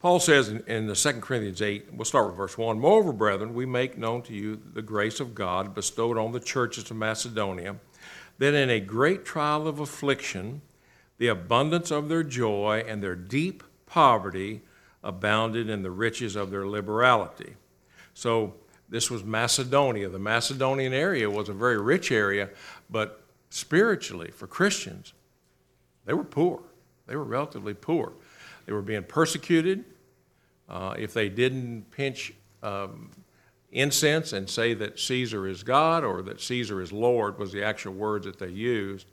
Paul 0.00 0.18
says 0.18 0.48
in, 0.48 0.64
in 0.66 0.86
the 0.86 0.94
2 0.94 1.20
Corinthians 1.20 1.60
8, 1.60 1.92
we'll 1.92 2.06
start 2.06 2.26
with 2.26 2.36
verse 2.36 2.56
1 2.56 2.80
Moreover, 2.80 3.12
brethren, 3.12 3.54
we 3.54 3.66
make 3.66 3.98
known 3.98 4.22
to 4.22 4.32
you 4.32 4.60
the 4.72 4.82
grace 4.82 5.20
of 5.20 5.34
God 5.34 5.74
bestowed 5.74 6.16
on 6.16 6.32
the 6.32 6.40
churches 6.40 6.90
of 6.90 6.96
Macedonia, 6.96 7.76
that 8.38 8.54
in 8.54 8.70
a 8.70 8.80
great 8.80 9.26
trial 9.26 9.68
of 9.68 9.78
affliction, 9.78 10.62
the 11.18 11.28
abundance 11.28 11.90
of 11.90 12.08
their 12.08 12.22
joy 12.22 12.82
and 12.88 13.02
their 13.02 13.14
deep 13.14 13.62
poverty 13.84 14.62
abounded 15.04 15.68
in 15.68 15.82
the 15.82 15.90
riches 15.90 16.34
of 16.34 16.50
their 16.50 16.66
liberality. 16.66 17.54
So 18.14 18.54
this 18.88 19.10
was 19.10 19.22
Macedonia. 19.22 20.08
The 20.08 20.18
Macedonian 20.18 20.94
area 20.94 21.30
was 21.30 21.50
a 21.50 21.54
very 21.54 21.78
rich 21.78 22.10
area, 22.10 22.48
but 22.88 23.22
spiritually, 23.50 24.30
for 24.30 24.46
Christians, 24.46 25.12
they 26.06 26.14
were 26.14 26.24
poor. 26.24 26.62
They 27.06 27.16
were 27.16 27.24
relatively 27.24 27.74
poor. 27.74 28.14
They 28.66 28.72
were 28.72 28.82
being 28.82 29.04
persecuted. 29.04 29.84
Uh, 30.68 30.94
if 30.98 31.12
they 31.12 31.28
didn't 31.28 31.90
pinch 31.90 32.32
um, 32.62 33.10
incense 33.72 34.32
and 34.32 34.48
say 34.48 34.74
that 34.74 34.98
Caesar 34.98 35.46
is 35.46 35.62
God 35.62 36.04
or 36.04 36.22
that 36.22 36.40
Caesar 36.40 36.80
is 36.80 36.92
Lord, 36.92 37.38
was 37.38 37.52
the 37.52 37.64
actual 37.64 37.94
words 37.94 38.24
that 38.26 38.38
they 38.38 38.48
used, 38.48 39.06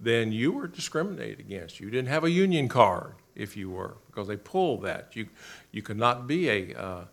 then 0.00 0.32
you 0.32 0.52
were 0.52 0.66
discriminated 0.66 1.40
against. 1.40 1.78
You 1.80 1.90
didn't 1.90 2.08
have 2.08 2.24
a 2.24 2.30
union 2.30 2.68
card 2.68 3.14
if 3.34 3.56
you 3.56 3.68
were, 3.70 3.96
because 4.06 4.28
they 4.28 4.36
pulled 4.36 4.82
that. 4.82 5.14
You, 5.14 5.28
you 5.72 5.82
could 5.82 5.96
not 5.98 6.26
be 6.26 6.48
a 6.48 6.74
uh, 6.74 7.04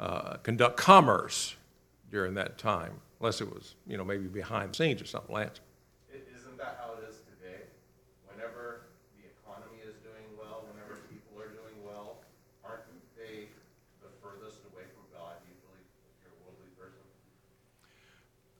uh, 0.00 0.36
conduct 0.38 0.76
commerce 0.76 1.54
during 2.10 2.34
that 2.34 2.58
time, 2.58 2.92
unless 3.20 3.40
it 3.40 3.52
was, 3.52 3.74
you 3.86 3.96
know, 3.96 4.04
maybe 4.04 4.26
behind 4.26 4.70
the 4.70 4.74
scenes 4.74 5.02
or 5.02 5.06
something, 5.06 5.34
Lance. 5.34 5.60
I- 6.12 6.16
Isn't 6.36 6.56
that 6.58 6.80
how 6.80 6.94
it 6.96 7.08
is 7.08 7.16
today? 7.28 7.64
Whenever 8.32 8.86
the 9.20 9.24
economy 9.28 9.80
is 9.84 9.94
doing 10.00 10.24
well, 10.38 10.64
whenever 10.72 11.00
people 11.12 11.36
are 11.40 11.52
doing 11.52 11.76
well, 11.84 12.20
aren't 12.64 12.84
they 13.16 13.48
the 14.00 14.08
furthest 14.22 14.64
away 14.72 14.84
from 14.96 15.04
God 15.12 15.36
usually, 15.44 15.82
if 16.08 16.16
you're 16.24 16.32
a 16.32 16.40
worldly 16.44 16.72
person? 16.78 17.04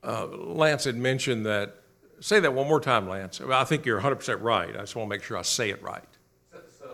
Uh, 0.06 0.26
Lance 0.26 0.84
had 0.84 0.94
mentioned 0.94 1.44
that, 1.46 1.74
say 2.20 2.38
that 2.38 2.54
one 2.54 2.68
more 2.68 2.80
time, 2.80 3.08
Lance. 3.08 3.40
I 3.40 3.64
think 3.64 3.84
you're 3.84 4.00
100% 4.00 4.40
right. 4.40 4.70
I 4.70 4.78
just 4.78 4.94
want 4.94 5.10
to 5.10 5.16
make 5.16 5.24
sure 5.24 5.36
I 5.36 5.42
say 5.42 5.70
it 5.70 5.82
right. 5.82 6.04
So, 6.52 6.58
so 6.78 6.86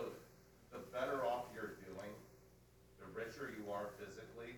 the 0.73 0.79
better 0.99 1.23
off 1.27 1.45
you're 1.55 1.75
doing, 1.85 2.09
the 2.99 3.07
richer 3.15 3.53
you 3.55 3.71
are 3.71 3.91
physically, 3.99 4.57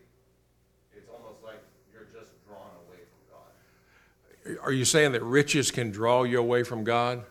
it's 0.97 1.09
almost 1.11 1.43
like 1.43 1.61
you're 1.93 2.07
just 2.13 2.31
drawn 2.47 2.61
away 2.87 3.01
from 3.11 4.55
God. 4.55 4.63
Are 4.63 4.73
you 4.73 4.85
saying 4.85 5.11
that 5.13 5.23
riches 5.25 5.73
can 5.73 5.91
draw 5.91 6.23
you 6.23 6.39
away 6.39 6.63
from 6.63 6.85
God? 6.85 7.25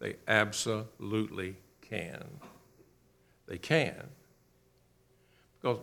They 0.00 0.08
can't. 0.10 0.16
They 0.26 0.32
absolutely 0.32 1.54
can. 1.80 2.24
They 3.46 3.58
can. 3.58 4.08
Because 5.62 5.78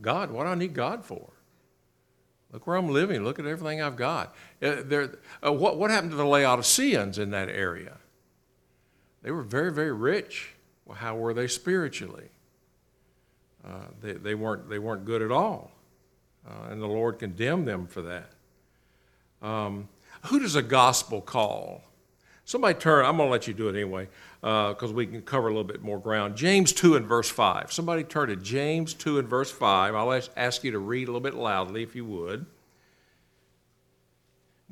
God, 0.00 0.32
what 0.32 0.42
do 0.42 0.48
I 0.50 0.56
need 0.56 0.74
God 0.74 1.04
for? 1.04 1.31
Look 2.52 2.66
where 2.66 2.76
I'm 2.76 2.90
living. 2.90 3.24
Look 3.24 3.38
at 3.38 3.46
everything 3.46 3.80
I've 3.80 3.96
got. 3.96 4.34
Uh, 4.62 4.76
there, 4.84 5.18
uh, 5.44 5.52
what, 5.52 5.78
what 5.78 5.90
happened 5.90 6.10
to 6.10 6.16
the 6.16 6.26
Laodiceans 6.26 7.18
in 7.18 7.30
that 7.30 7.48
area? 7.48 7.96
They 9.22 9.30
were 9.30 9.42
very, 9.42 9.72
very 9.72 9.92
rich. 9.92 10.54
Well, 10.84 10.96
how 10.96 11.16
were 11.16 11.32
they 11.32 11.46
spiritually? 11.46 12.28
Uh, 13.66 13.86
they, 14.02 14.12
they, 14.12 14.34
weren't, 14.34 14.68
they 14.68 14.78
weren't 14.78 15.04
good 15.04 15.22
at 15.22 15.30
all. 15.30 15.70
Uh, 16.46 16.70
and 16.70 16.82
the 16.82 16.86
Lord 16.86 17.18
condemned 17.18 17.68
them 17.68 17.86
for 17.86 18.02
that. 18.02 18.30
Um, 19.40 19.88
who 20.26 20.40
does 20.40 20.54
the 20.54 20.62
gospel 20.62 21.20
call? 21.20 21.84
Somebody 22.44 22.78
turn, 22.78 23.04
I'm 23.04 23.16
going 23.16 23.28
to 23.28 23.32
let 23.32 23.46
you 23.46 23.54
do 23.54 23.68
it 23.68 23.76
anyway, 23.76 24.08
because 24.40 24.92
we 24.92 25.06
can 25.06 25.22
cover 25.22 25.46
a 25.46 25.50
little 25.50 25.64
bit 25.64 25.82
more 25.82 25.98
ground. 25.98 26.36
James 26.36 26.72
2 26.72 26.96
and 26.96 27.06
verse 27.06 27.30
5. 27.30 27.72
Somebody 27.72 28.02
turn 28.02 28.28
to 28.28 28.36
James 28.36 28.94
2 28.94 29.18
and 29.18 29.28
verse 29.28 29.50
5. 29.50 29.94
I'll 29.94 30.12
ask, 30.12 30.30
ask 30.36 30.64
you 30.64 30.72
to 30.72 30.78
read 30.78 31.04
a 31.04 31.12
little 31.12 31.20
bit 31.20 31.34
loudly 31.34 31.82
if 31.82 31.94
you 31.94 32.04
would. 32.04 32.46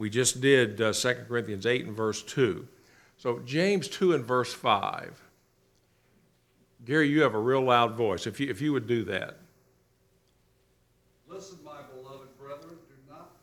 We 0.01 0.09
just 0.09 0.41
did 0.41 0.81
uh, 0.81 0.95
2 0.95 1.27
Corinthians 1.29 1.67
8 1.67 1.87
and 1.87 1.95
verse 1.95 2.23
2. 2.23 2.67
So, 3.19 3.41
James 3.41 3.87
2 3.87 4.15
and 4.15 4.25
verse 4.25 4.53
5. 4.53 5.21
Gary, 6.87 7.11
you 7.11 7.21
have 7.21 7.35
a 7.35 7.39
real 7.39 7.61
loud 7.61 7.95
voice. 7.95 8.27
If 8.27 8.41
you, 8.41 8.49
if 8.49 8.63
you 8.63 8.73
would 8.73 8.87
do 8.87 9.05
that. 9.05 9.37
Listen, 11.29 11.59
my 11.63 11.85
beloved 11.95 12.33
brethren, 12.41 12.81
do 12.89 12.97
not, 13.13 13.37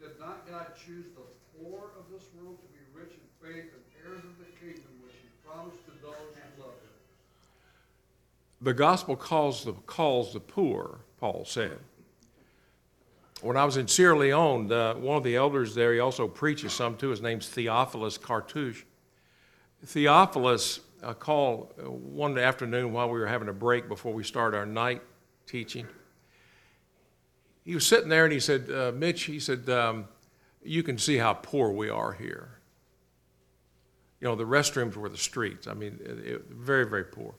did 0.00 0.18
not 0.18 0.42
God 0.50 0.74
choose 0.74 1.06
the 1.14 1.22
poor 1.54 1.94
of 1.94 2.10
this 2.10 2.26
world 2.34 2.58
to 2.58 2.68
be 2.74 2.82
rich 2.92 3.14
in 3.14 3.22
faith 3.38 3.70
and 3.70 3.84
heirs 4.02 4.24
of 4.26 4.34
the 4.42 4.50
kingdom 4.58 4.90
which 5.06 5.14
he 5.22 5.30
promised 5.46 5.86
to 5.86 5.92
those 6.02 6.34
who 6.34 6.62
love 6.62 6.74
him? 6.82 6.98
The 8.62 8.72
gospel 8.72 9.16
calls 9.16 9.64
the, 9.64 9.72
calls 9.72 10.32
the 10.32 10.40
poor, 10.40 11.00
Paul 11.18 11.44
said. 11.44 11.78
When 13.40 13.56
I 13.56 13.64
was 13.64 13.76
in 13.76 13.88
Sierra 13.88 14.16
Leone, 14.16 14.70
uh, 14.70 14.94
one 14.94 15.16
of 15.16 15.24
the 15.24 15.34
elders 15.34 15.74
there, 15.74 15.92
he 15.92 15.98
also 15.98 16.28
preaches 16.28 16.72
some 16.72 16.96
too. 16.96 17.08
His 17.08 17.20
name's 17.20 17.48
Theophilus 17.48 18.18
Cartouche. 18.18 18.84
Theophilus 19.84 20.78
uh, 21.02 21.12
called 21.12 21.74
uh, 21.76 21.90
one 21.90 22.38
afternoon 22.38 22.92
while 22.92 23.08
we 23.10 23.18
were 23.18 23.26
having 23.26 23.48
a 23.48 23.52
break 23.52 23.88
before 23.88 24.12
we 24.12 24.22
started 24.22 24.56
our 24.56 24.64
night 24.64 25.02
teaching. 25.44 25.88
He 27.64 27.74
was 27.74 27.84
sitting 27.84 28.08
there 28.08 28.24
and 28.24 28.32
he 28.32 28.38
said, 28.38 28.70
uh, 28.70 28.92
Mitch, 28.94 29.24
he 29.24 29.40
said, 29.40 29.68
um, 29.70 30.06
you 30.62 30.84
can 30.84 30.98
see 30.98 31.16
how 31.16 31.34
poor 31.34 31.72
we 31.72 31.88
are 31.90 32.12
here. 32.12 32.60
You 34.20 34.28
know, 34.28 34.36
the 34.36 34.44
restrooms 34.44 34.94
were 34.94 35.08
the 35.08 35.18
streets. 35.18 35.66
I 35.66 35.74
mean, 35.74 35.98
it, 36.00 36.26
it, 36.26 36.44
very, 36.48 36.86
very 36.86 37.04
poor 37.04 37.34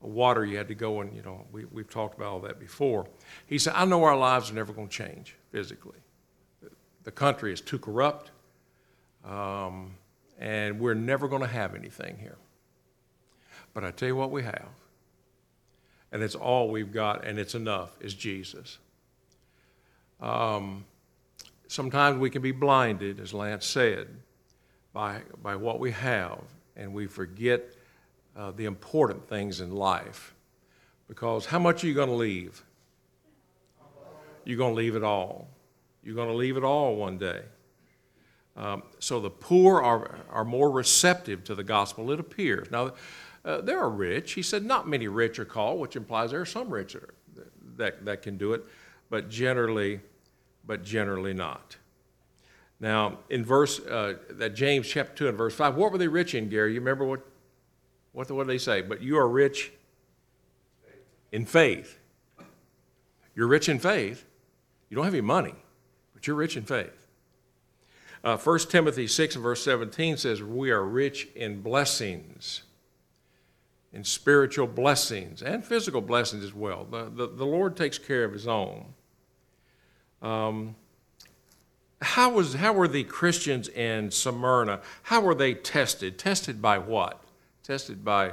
water 0.00 0.44
you 0.44 0.56
had 0.56 0.68
to 0.68 0.74
go 0.74 1.00
and 1.00 1.14
you 1.14 1.22
know 1.22 1.44
we, 1.50 1.64
we've 1.66 1.90
talked 1.90 2.16
about 2.16 2.28
all 2.28 2.40
that 2.40 2.60
before. 2.60 3.06
He 3.46 3.58
said 3.58 3.74
i 3.76 3.84
know 3.84 4.04
our 4.04 4.16
lives 4.16 4.50
are 4.50 4.54
never 4.54 4.72
going 4.72 4.88
to 4.88 4.94
change 4.94 5.36
physically. 5.50 5.98
The 7.04 7.10
country 7.10 7.52
is 7.52 7.60
too 7.60 7.78
corrupt 7.78 8.30
um, 9.24 9.94
and 10.38 10.78
we're 10.78 10.94
never 10.94 11.26
going 11.26 11.42
to 11.42 11.48
have 11.48 11.74
anything 11.74 12.18
here. 12.18 12.36
But 13.74 13.84
i 13.84 13.90
tell 13.90 14.08
you 14.08 14.16
what 14.16 14.30
we 14.30 14.42
have 14.42 14.68
and 16.12 16.22
it's 16.22 16.34
all 16.34 16.70
we've 16.70 16.92
got 16.92 17.24
and 17.24 17.38
it's 17.38 17.54
enough 17.54 17.90
is 18.00 18.14
jesus. 18.14 18.78
Um, 20.20 20.84
sometimes 21.68 22.18
we 22.18 22.30
can 22.30 22.42
be 22.42 22.52
blinded 22.52 23.20
as 23.20 23.32
lance 23.32 23.66
said 23.66 24.08
by, 24.92 25.20
by 25.42 25.54
what 25.54 25.78
we 25.78 25.92
have 25.92 26.42
and 26.76 26.92
we 26.92 27.06
forget 27.06 27.74
uh, 28.38 28.52
the 28.52 28.64
important 28.64 29.28
things 29.28 29.60
in 29.60 29.74
life. 29.74 30.34
Because 31.08 31.44
how 31.46 31.58
much 31.58 31.82
are 31.82 31.88
you 31.88 31.94
going 31.94 32.08
to 32.08 32.14
leave? 32.14 32.62
You're 34.44 34.56
going 34.56 34.74
to 34.74 34.78
leave 34.78 34.96
it 34.96 35.02
all. 35.02 35.48
You're 36.02 36.14
going 36.14 36.28
to 36.28 36.34
leave 36.34 36.56
it 36.56 36.64
all 36.64 36.96
one 36.96 37.18
day. 37.18 37.42
Um, 38.56 38.82
so 38.98 39.20
the 39.20 39.30
poor 39.30 39.82
are, 39.82 40.20
are 40.30 40.44
more 40.44 40.70
receptive 40.70 41.44
to 41.44 41.54
the 41.54 41.64
gospel, 41.64 42.10
it 42.12 42.20
appears. 42.20 42.70
Now, 42.70 42.92
Uh, 43.44 43.62
there 43.62 43.78
are 43.78 43.88
rich. 43.88 44.32
He 44.32 44.42
said, 44.42 44.64
not 44.64 44.88
many 44.88 45.08
rich 45.08 45.38
are 45.38 45.46
called, 45.46 45.80
which 45.80 45.96
implies 45.96 46.32
there 46.32 46.40
are 46.40 46.44
some 46.44 46.68
rich 46.68 46.96
that, 47.34 47.50
that, 47.76 48.04
that 48.04 48.20
can 48.20 48.36
do 48.36 48.52
it, 48.52 48.62
but 49.08 49.30
generally, 49.30 50.00
but 50.66 50.82
generally 50.82 51.32
not. 51.32 51.76
Now, 52.80 53.20
in 53.30 53.44
verse, 53.44 53.78
uh, 53.80 54.14
that 54.30 54.54
James 54.54 54.86
chapter 54.86 55.14
2 55.14 55.28
and 55.28 55.38
verse 55.38 55.54
5, 55.54 55.76
what 55.76 55.92
were 55.92 55.98
they 55.98 56.08
rich 56.08 56.34
in, 56.34 56.48
Gary? 56.50 56.74
You 56.74 56.80
remember 56.80 57.04
what, 57.06 57.20
what, 58.18 58.28
what 58.32 58.48
did 58.48 58.52
they 58.52 58.58
say? 58.58 58.82
But 58.82 59.00
you 59.00 59.16
are 59.16 59.28
rich 59.28 59.70
in 61.30 61.46
faith. 61.46 62.00
You're 63.36 63.46
rich 63.46 63.68
in 63.68 63.78
faith. 63.78 64.24
You 64.90 64.96
don't 64.96 65.04
have 65.04 65.14
any 65.14 65.20
money, 65.20 65.54
but 66.14 66.26
you're 66.26 66.34
rich 66.34 66.56
in 66.56 66.64
faith. 66.64 67.06
Uh, 68.24 68.36
1 68.36 68.58
Timothy 68.70 69.06
6 69.06 69.36
and 69.36 69.44
verse 69.44 69.62
17 69.62 70.16
says, 70.16 70.42
We 70.42 70.72
are 70.72 70.82
rich 70.82 71.28
in 71.36 71.62
blessings, 71.62 72.62
in 73.92 74.02
spiritual 74.02 74.66
blessings, 74.66 75.40
and 75.40 75.64
physical 75.64 76.00
blessings 76.00 76.42
as 76.42 76.52
well. 76.52 76.88
The, 76.90 77.04
the, 77.04 77.28
the 77.28 77.46
Lord 77.46 77.76
takes 77.76 77.98
care 77.98 78.24
of 78.24 78.32
his 78.32 78.48
own. 78.48 78.86
Um, 80.22 80.74
how, 82.02 82.30
was, 82.30 82.54
how 82.54 82.72
were 82.72 82.88
the 82.88 83.04
Christians 83.04 83.68
in 83.68 84.10
Smyrna? 84.10 84.80
How 85.04 85.20
were 85.20 85.36
they 85.36 85.54
tested? 85.54 86.18
Tested 86.18 86.60
by 86.60 86.78
what? 86.78 87.22
Tested 87.68 88.02
by 88.02 88.32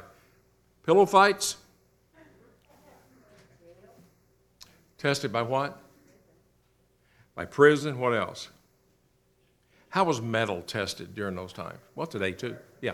pillow 0.85 1.05
fights? 1.05 1.57
Tested 4.97 5.33
by 5.33 5.41
what? 5.41 5.77
By 7.35 7.43
prison? 7.43 7.99
What 7.99 8.13
else? 8.13 8.47
How 9.89 10.05
was 10.05 10.21
metal 10.21 10.61
tested 10.61 11.13
during 11.13 11.35
those 11.35 11.51
times? 11.51 11.79
Well, 11.95 12.07
today 12.07 12.31
too. 12.31 12.55
Yeah. 12.79 12.93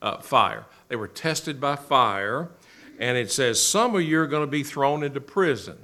Uh, 0.00 0.18
fire. 0.22 0.64
They 0.88 0.96
were 0.96 1.08
tested 1.08 1.60
by 1.60 1.76
fire, 1.76 2.48
and 2.98 3.18
it 3.18 3.30
says 3.30 3.62
some 3.62 3.94
of 3.94 4.00
you 4.00 4.20
are 4.20 4.26
going 4.26 4.46
to 4.46 4.50
be 4.50 4.62
thrown 4.62 5.02
into 5.02 5.20
prison. 5.20 5.76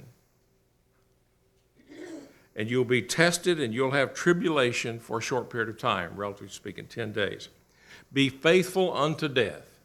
And 2.55 2.67
you'll 2.67 2.83
be 2.83 3.03
tested 3.03 3.59
and 3.59 3.75
you'll 3.75 3.91
have 3.91 4.15
tribulation 4.15 4.99
for 4.99 5.19
a 5.19 5.21
short 5.21 5.51
period 5.51 5.69
of 5.69 5.77
time, 5.77 6.13
relatively 6.15 6.49
speaking, 6.49 6.87
10 6.87 7.11
days. 7.11 7.49
Be 8.13 8.29
faithful 8.29 8.95
unto 8.95 9.27
death, 9.27 9.79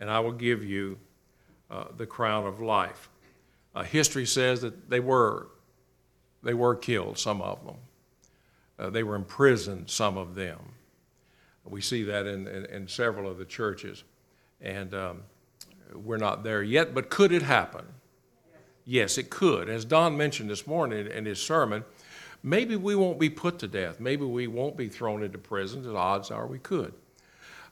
and 0.00 0.10
I 0.10 0.20
will 0.20 0.32
give 0.32 0.64
you 0.64 0.98
uh, 1.70 1.84
the 1.96 2.06
crown 2.06 2.46
of 2.46 2.60
life. 2.60 3.08
Uh, 3.74 3.82
history 3.82 4.26
says 4.26 4.60
that 4.62 4.88
they 4.88 5.00
were, 5.00 5.48
they 6.42 6.54
were 6.54 6.74
killed, 6.74 7.18
some 7.18 7.42
of 7.42 7.64
them. 7.64 7.76
Uh, 8.78 8.90
they 8.90 9.02
were 9.02 9.16
imprisoned, 9.16 9.90
some 9.90 10.16
of 10.16 10.34
them. 10.34 10.58
We 11.64 11.80
see 11.80 12.04
that 12.04 12.26
in, 12.26 12.46
in, 12.46 12.64
in 12.66 12.88
several 12.88 13.30
of 13.30 13.38
the 13.38 13.44
churches. 13.44 14.04
And 14.60 14.94
um, 14.94 15.22
we're 15.92 16.16
not 16.16 16.42
there 16.42 16.62
yet, 16.62 16.94
but 16.94 17.10
could 17.10 17.32
it 17.32 17.42
happen? 17.42 17.84
Yes, 18.84 19.18
it 19.18 19.28
could. 19.28 19.68
As 19.68 19.84
Don 19.84 20.16
mentioned 20.16 20.48
this 20.48 20.66
morning 20.66 21.06
in 21.08 21.26
his 21.26 21.40
sermon, 21.42 21.84
maybe 22.42 22.74
we 22.76 22.94
won't 22.94 23.18
be 23.18 23.28
put 23.28 23.58
to 23.58 23.68
death. 23.68 24.00
Maybe 24.00 24.24
we 24.24 24.46
won't 24.46 24.76
be 24.76 24.88
thrown 24.88 25.22
into 25.22 25.36
prison. 25.36 25.82
The 25.82 25.94
odds 25.94 26.30
are 26.30 26.46
we 26.46 26.58
could. 26.58 26.94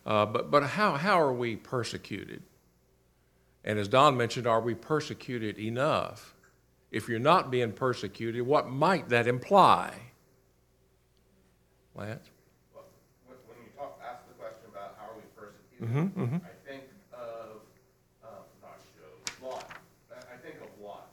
Uh, 0.06 0.25
but 0.25 0.50
but 0.50 0.62
how, 0.62 0.92
how 0.92 1.20
are 1.20 1.32
we 1.32 1.56
persecuted? 1.56 2.42
And 3.64 3.80
as 3.80 3.88
Don 3.88 4.16
mentioned, 4.16 4.46
are 4.46 4.60
we 4.60 4.75
persecuted 4.75 5.58
enough? 5.58 6.36
If 6.92 7.08
you're 7.08 7.18
not 7.18 7.50
being 7.50 7.72
persecuted, 7.72 8.46
what 8.46 8.70
might 8.70 9.08
that 9.08 9.26
imply? 9.26 9.90
Lance? 11.96 12.30
Well, 12.72 12.84
When, 13.26 13.58
you 13.58 13.75
talk, 13.75 13.98
ask 13.98 14.22
the 14.30 14.38
question 14.38 14.70
about 14.70 14.94
how 14.94 15.10
are 15.10 15.18
we 15.18 15.26
persecuted, 15.34 16.14
Mm-hmm, 16.14 16.38
I 16.46 16.54
think 16.62 16.86
of, 17.10 17.58
uh, 18.22 18.46
not 18.62 18.78
Job, 18.94 19.42
Lot. 19.42 19.66
I, 20.14 20.22
I 20.30 20.38
think 20.38 20.62
of 20.62 20.70
Lot. 20.78 21.10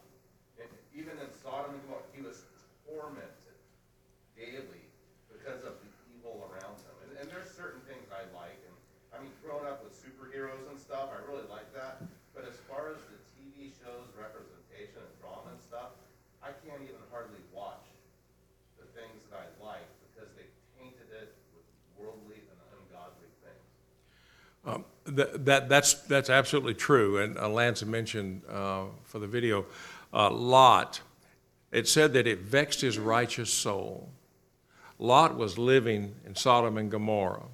And 0.62 0.70
even 0.94 1.18
in 1.18 1.30
Sodom 1.42 1.74
and 1.74 1.82
Gomorrah, 1.90 2.06
he 2.14 2.22
was 2.22 2.46
tormented 2.86 3.58
daily 4.38 4.86
because 5.34 5.66
of 5.66 5.82
the 5.82 5.90
evil 6.14 6.46
around 6.54 6.78
him. 6.86 6.96
And, 7.10 7.18
and 7.18 7.26
there's 7.34 7.50
certain 7.50 7.82
things 7.90 8.06
I 8.14 8.30
like, 8.38 8.62
and, 8.62 8.78
I 9.10 9.18
mean, 9.26 9.34
growing 9.42 9.66
up 9.66 9.82
with 9.82 9.98
superheroes 9.98 10.70
and 10.70 10.78
stuff, 10.78 11.10
I 11.10 11.20
really 11.26 11.50
like 11.50 11.74
that. 11.74 12.06
But 12.36 12.50
as 12.50 12.58
far 12.66 12.90
as 12.90 12.98
the 13.08 13.20
TV 13.38 13.70
shows, 13.78 14.10
representation 14.18 15.00
and 15.00 15.14
drama 15.22 15.54
and 15.54 15.62
stuff, 15.62 15.94
I 16.42 16.50
can't 16.66 16.82
even 16.82 17.00
hardly 17.14 17.40
watch 17.54 17.86
the 18.82 18.90
things 18.98 19.22
that 19.30 19.38
I 19.38 19.48
like 19.62 19.86
because 20.10 20.34
they 20.34 20.50
tainted 20.82 21.14
it 21.14 21.30
with 21.54 21.66
worldly 21.94 22.42
and 22.42 22.58
ungodly 22.74 23.30
things. 23.46 23.68
Um, 24.66 24.82
That, 25.16 25.46
that, 25.46 25.70
that's, 25.70 25.94
that's 25.94 26.30
absolutely 26.30 26.74
true, 26.74 27.20
and 27.20 27.38
uh, 27.38 27.48
Lance 27.48 27.86
mentioned 27.86 28.42
uh, 28.50 28.86
for 29.04 29.20
the 29.20 29.28
video, 29.28 29.66
uh, 30.12 30.32
Lot, 30.32 31.02
it 31.72 31.88
said 31.88 32.14
that 32.14 32.26
it 32.26 32.40
vexed 32.40 32.82
his 32.82 32.98
righteous 32.98 33.52
soul. 33.52 34.10
Lot 34.98 35.38
was 35.38 35.58
living 35.58 36.16
in 36.26 36.36
Sodom 36.36 36.78
and 36.78 36.90
Gomorrah, 36.90 37.46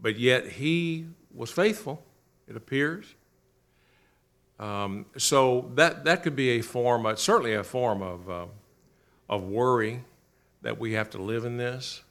but 0.00 0.18
yet 0.18 0.46
he 0.46 1.06
was 1.34 1.50
faithful, 1.50 2.02
it 2.46 2.56
appears. 2.56 3.14
Um, 4.58 5.06
So 5.16 5.70
that, 5.76 6.04
that 6.04 6.22
could 6.22 6.36
be 6.36 6.50
a 6.58 6.60
form, 6.60 7.06
uh, 7.06 7.16
certainly 7.16 7.54
a 7.54 7.64
form 7.64 8.02
of, 8.02 8.28
uh, 8.28 8.46
of 9.28 9.44
worry 9.44 10.04
that 10.60 10.78
we 10.78 10.92
have 10.92 11.08
to 11.10 11.18
live 11.22 11.44
in 11.44 11.56
this. 11.56 12.02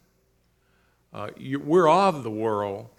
Uh, 1.14 1.30
you, 1.38 1.60
we're 1.60 1.90
of 1.90 2.24
the 2.24 2.32
world. 2.32 2.90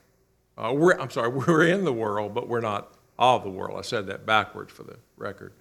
Uh, 0.62 0.72
we're, 0.72 0.98
I'm 0.98 1.10
sorry, 1.10 1.28
we're 1.46 1.66
in 1.66 1.84
the 1.84 1.92
world, 1.92 2.34
but 2.34 2.48
we're 2.48 2.60
not 2.60 2.94
of 3.18 3.42
the 3.42 3.50
world. 3.50 3.78
I 3.78 3.82
said 3.82 4.06
that 4.06 4.24
backwards 4.24 4.72
for 4.72 4.84
the 4.84 4.96
record. 5.16 5.52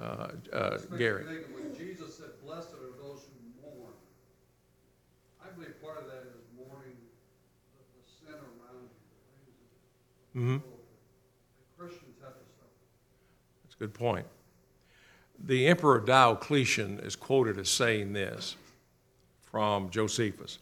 Uh, 0.00 0.28
uh, 0.52 0.78
Gary. 0.98 1.24
when 1.24 1.76
Jesus 1.76 2.16
said, 2.16 2.26
blessed 2.44 2.70
are 2.70 3.00
those 3.00 3.20
who 3.22 3.62
mourn. 3.62 3.92
I 5.40 5.48
believe 5.54 5.80
part 5.80 5.98
of 5.98 6.06
that 6.06 6.24
is 6.26 6.42
mourning 6.56 6.96
the, 7.72 8.00
the 8.00 8.02
sin 8.26 8.34
around 8.34 8.82
you, 8.82 8.88
the 10.34 10.40
things 10.42 10.62
that 10.62 10.62
Mhm. 10.62 10.62
Christians 11.78 12.16
have 12.22 12.32
to 12.32 12.40
suffer. 12.58 12.70
That's 13.62 13.74
a 13.76 13.78
good 13.78 13.94
point. 13.94 14.26
The 15.46 15.66
Emperor 15.68 16.00
Diocletian 16.00 16.98
is 17.00 17.14
quoted 17.14 17.58
as 17.58 17.68
saying 17.70 18.12
this 18.14 18.56
from 19.42 19.90
Josephus 19.90 20.58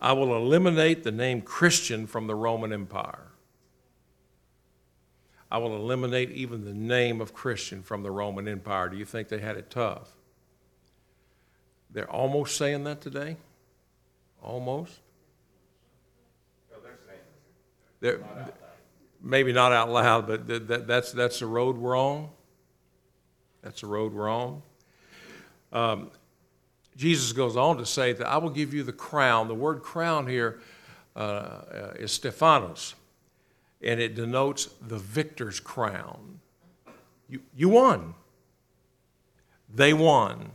I 0.00 0.12
will 0.12 0.34
eliminate 0.36 1.04
the 1.04 1.12
name 1.12 1.42
Christian 1.42 2.06
from 2.06 2.26
the 2.26 2.34
Roman 2.34 2.72
Empire. 2.72 3.26
I 5.50 5.58
will 5.58 5.74
eliminate 5.74 6.30
even 6.30 6.64
the 6.64 6.72
name 6.72 7.20
of 7.20 7.34
Christian 7.34 7.82
from 7.82 8.02
the 8.02 8.10
Roman 8.10 8.46
Empire. 8.46 8.88
Do 8.88 8.96
you 8.96 9.04
think 9.04 9.28
they 9.28 9.40
had 9.40 9.56
it 9.56 9.68
tough? 9.68 10.08
They're 11.90 12.10
almost 12.10 12.56
saying 12.56 12.84
that 12.84 13.00
today? 13.00 13.36
Almost? 14.42 15.00
They're 18.00 18.20
maybe 19.20 19.52
not 19.52 19.72
out 19.72 19.90
loud, 19.90 20.26
but 20.26 20.48
th- 20.48 20.62
that, 20.68 20.86
that's, 20.86 21.12
that's 21.12 21.40
the 21.40 21.46
road 21.46 21.76
we're 21.76 21.98
on. 21.98 22.30
That's 23.62 23.82
the 23.82 23.88
road 23.88 24.14
we're 24.14 24.30
on. 24.30 24.62
Um, 25.72 26.10
Jesus 26.96 27.32
goes 27.32 27.56
on 27.56 27.78
to 27.78 27.86
say 27.86 28.12
that 28.12 28.26
I 28.26 28.38
will 28.38 28.50
give 28.50 28.74
you 28.74 28.82
the 28.82 28.92
crown. 28.92 29.48
The 29.48 29.54
word 29.54 29.82
crown 29.82 30.26
here 30.26 30.60
uh, 31.16 31.92
is 31.98 32.12
Stephanos, 32.12 32.94
and 33.82 34.00
it 34.00 34.14
denotes 34.14 34.66
the 34.86 34.98
victor's 34.98 35.60
crown. 35.60 36.40
You, 37.28 37.40
you 37.56 37.68
won. 37.68 38.14
They 39.72 39.92
won. 39.92 40.50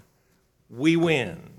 We 0.69 0.95
win 0.95 1.56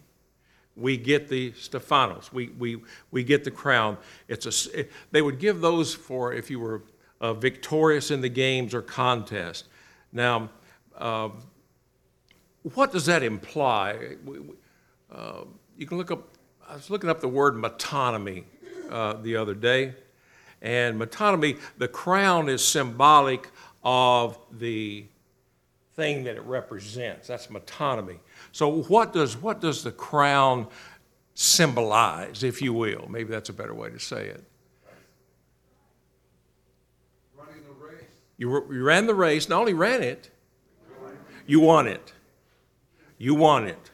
we 0.77 0.99
get 0.99 1.29
the 1.29 1.53
Stephanos, 1.53 2.33
we, 2.33 2.49
we, 2.59 2.83
we 3.11 3.25
get 3.25 3.45
the 3.45 3.51
crown. 3.51 3.97
It's 4.29 4.69
a, 4.69 4.87
they 5.11 5.23
would 5.23 5.39
give 5.39 5.61
those 5.61 5.95
for 5.95 6.35
if 6.35 6.51
you 6.51 6.61
were 6.61 6.83
uh, 7.21 7.33
victorious 7.33 8.11
in 8.11 8.21
the 8.21 8.29
games 8.29 8.75
or 8.75 8.83
contest. 8.83 9.65
Now, 10.13 10.51
uh, 10.97 11.31
what 12.75 12.93
does 12.93 13.07
that 13.07 13.23
imply? 13.23 14.17
We- 14.25 14.41
we- 14.41 14.55
uh, 15.13 15.43
you 15.77 15.87
can 15.87 15.99
look 15.99 16.11
up, 16.11 16.29
I 16.69 16.75
was 16.75 16.91
looking 16.91 17.11
up 17.11 17.21
the 17.21 17.29
word 17.29 17.55
metonymy 17.55 18.45
uh, 18.91 19.15
the 19.15 19.37
other 19.37 19.55
day, 19.55 19.95
and 20.63 21.01
metonymy, 21.01 21.59
the 21.79 21.89
crown 21.89 22.49
is 22.49 22.65
symbolic 22.65 23.49
of 23.85 24.39
the 24.53 25.07
thing 25.95 26.25
that 26.25 26.37
it 26.37 26.43
represents. 26.43 27.29
That's 27.29 27.47
metonymy. 27.47 28.19
So 28.53 28.83
what 28.83 29.13
does 29.13 29.37
what 29.37 29.61
does 29.61 29.83
the 29.83 29.93
crown 29.93 30.67
symbolize, 31.35 32.43
if 32.43 32.61
you 32.61 32.73
will? 32.73 33.07
Maybe 33.09 33.31
that's 33.31 33.49
a 33.49 33.53
better 33.53 33.75
way 33.75 33.91
to 33.91 33.99
say 33.99 34.27
it. 34.27 34.45
Running 37.37 37.63
the 37.63 37.85
race, 37.85 38.05
You, 38.39 38.51
you 38.73 38.83
ran 38.83 39.07
the 39.07 39.15
race, 39.15 39.49
not 39.49 39.61
only 39.61 39.75
ran 39.75 40.03
it, 40.03 40.31
you 41.47 41.61
won 41.61 41.87
it. 41.87 42.13
You 43.19 43.35
won 43.35 43.67
it. 43.67 43.91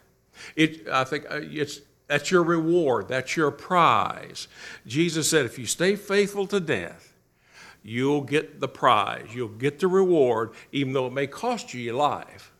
It 0.56 0.88
I 0.88 1.04
think 1.04 1.24
uh, 1.30 1.40
it's 1.42 1.80
that's 2.08 2.30
your 2.30 2.42
reward, 2.42 3.08
that's 3.08 3.36
your 3.36 3.50
prize. 3.50 4.48
Jesus 4.86 5.30
said 5.30 5.46
if 5.46 5.58
you 5.58 5.66
stay 5.66 5.96
faithful 5.96 6.46
to 6.48 6.60
death, 6.60 7.14
you'll 7.82 8.20
get 8.20 8.60
the 8.60 8.68
prize, 8.68 9.28
you'll 9.34 9.48
get 9.48 9.78
the 9.78 9.88
reward, 9.88 10.50
even 10.72 10.92
though 10.92 11.06
it 11.06 11.12
may 11.12 11.26
cost 11.26 11.72
you 11.72 11.80
your 11.80 11.94
life. 11.94 12.52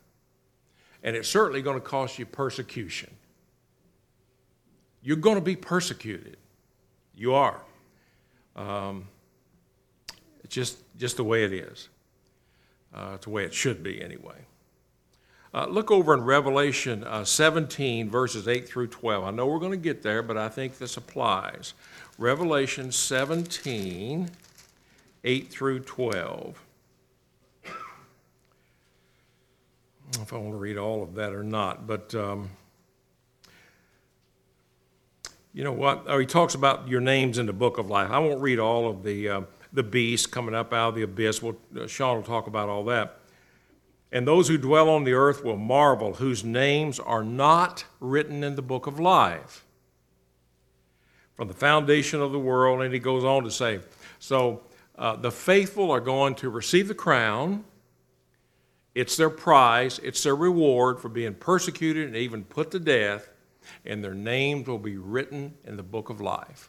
And 1.02 1.16
it's 1.16 1.28
certainly 1.28 1.62
going 1.62 1.76
to 1.76 1.84
cost 1.84 2.18
you 2.18 2.26
persecution. 2.26 3.10
You're 5.02 5.16
going 5.16 5.34
to 5.36 5.42
be 5.42 5.56
persecuted. 5.56 6.36
You 7.14 7.34
are. 7.34 7.60
Um, 8.54 9.08
it's 10.44 10.54
just, 10.54 10.78
just 10.96 11.16
the 11.16 11.24
way 11.24 11.44
it 11.44 11.52
is. 11.52 11.88
Uh, 12.94 13.12
it's 13.14 13.24
the 13.24 13.30
way 13.30 13.44
it 13.44 13.52
should 13.52 13.82
be, 13.82 14.02
anyway. 14.02 14.46
Uh, 15.54 15.66
look 15.66 15.90
over 15.90 16.14
in 16.14 16.22
Revelation 16.22 17.04
uh, 17.04 17.24
17, 17.24 18.08
verses 18.08 18.48
8 18.48 18.66
through 18.66 18.86
12. 18.86 19.24
I 19.24 19.30
know 19.30 19.46
we're 19.46 19.58
going 19.58 19.72
to 19.72 19.76
get 19.76 20.02
there, 20.02 20.22
but 20.22 20.38
I 20.38 20.48
think 20.48 20.78
this 20.78 20.96
applies. 20.96 21.74
Revelation 22.16 22.90
17, 22.90 24.30
8 25.24 25.48
through 25.50 25.80
12. 25.80 26.62
I 27.64 27.70
don't 30.10 30.16
know 30.16 30.22
if 30.22 30.32
I 30.32 30.36
want 30.36 30.52
to 30.52 30.58
read 30.58 30.78
all 30.78 31.02
of 31.02 31.14
that 31.16 31.34
or 31.34 31.42
not, 31.42 31.86
but 31.86 32.14
um, 32.14 32.50
you 35.52 35.64
know 35.64 35.72
what? 35.72 36.04
Oh, 36.06 36.18
he 36.18 36.26
talks 36.26 36.54
about 36.54 36.88
your 36.88 37.00
names 37.02 37.36
in 37.36 37.44
the 37.44 37.52
book 37.52 37.76
of 37.76 37.90
life. 37.90 38.10
I 38.10 38.18
won't 38.18 38.40
read 38.40 38.58
all 38.58 38.88
of 38.88 39.02
the, 39.02 39.28
uh, 39.28 39.40
the 39.72 39.82
beast 39.82 40.30
coming 40.30 40.54
up 40.54 40.72
out 40.72 40.90
of 40.90 40.94
the 40.94 41.02
abyss. 41.02 41.42
We'll, 41.42 41.58
uh, 41.78 41.86
Sean 41.86 42.16
will 42.16 42.22
talk 42.22 42.46
about 42.46 42.70
all 42.70 42.84
that. 42.86 43.18
And 44.12 44.28
those 44.28 44.48
who 44.48 44.58
dwell 44.58 44.90
on 44.90 45.04
the 45.04 45.14
earth 45.14 45.42
will 45.42 45.56
marvel, 45.56 46.14
whose 46.14 46.44
names 46.44 47.00
are 47.00 47.24
not 47.24 47.86
written 47.98 48.44
in 48.44 48.56
the 48.56 48.62
book 48.62 48.86
of 48.86 49.00
life 49.00 49.64
from 51.34 51.48
the 51.48 51.54
foundation 51.54 52.20
of 52.20 52.30
the 52.30 52.38
world. 52.38 52.82
And 52.82 52.92
he 52.92 53.00
goes 53.00 53.24
on 53.24 53.42
to 53.44 53.50
say, 53.50 53.80
so 54.18 54.62
uh, 54.98 55.16
the 55.16 55.30
faithful 55.30 55.90
are 55.90 56.00
going 56.00 56.34
to 56.36 56.50
receive 56.50 56.88
the 56.88 56.94
crown. 56.94 57.64
It's 58.94 59.16
their 59.16 59.30
prize, 59.30 59.98
it's 60.00 60.22
their 60.22 60.36
reward 60.36 61.00
for 61.00 61.08
being 61.08 61.34
persecuted 61.34 62.06
and 62.06 62.16
even 62.16 62.44
put 62.44 62.70
to 62.72 62.78
death, 62.78 63.30
and 63.86 64.04
their 64.04 64.12
names 64.12 64.68
will 64.68 64.78
be 64.78 64.98
written 64.98 65.54
in 65.64 65.78
the 65.78 65.82
book 65.82 66.10
of 66.10 66.20
life. 66.20 66.68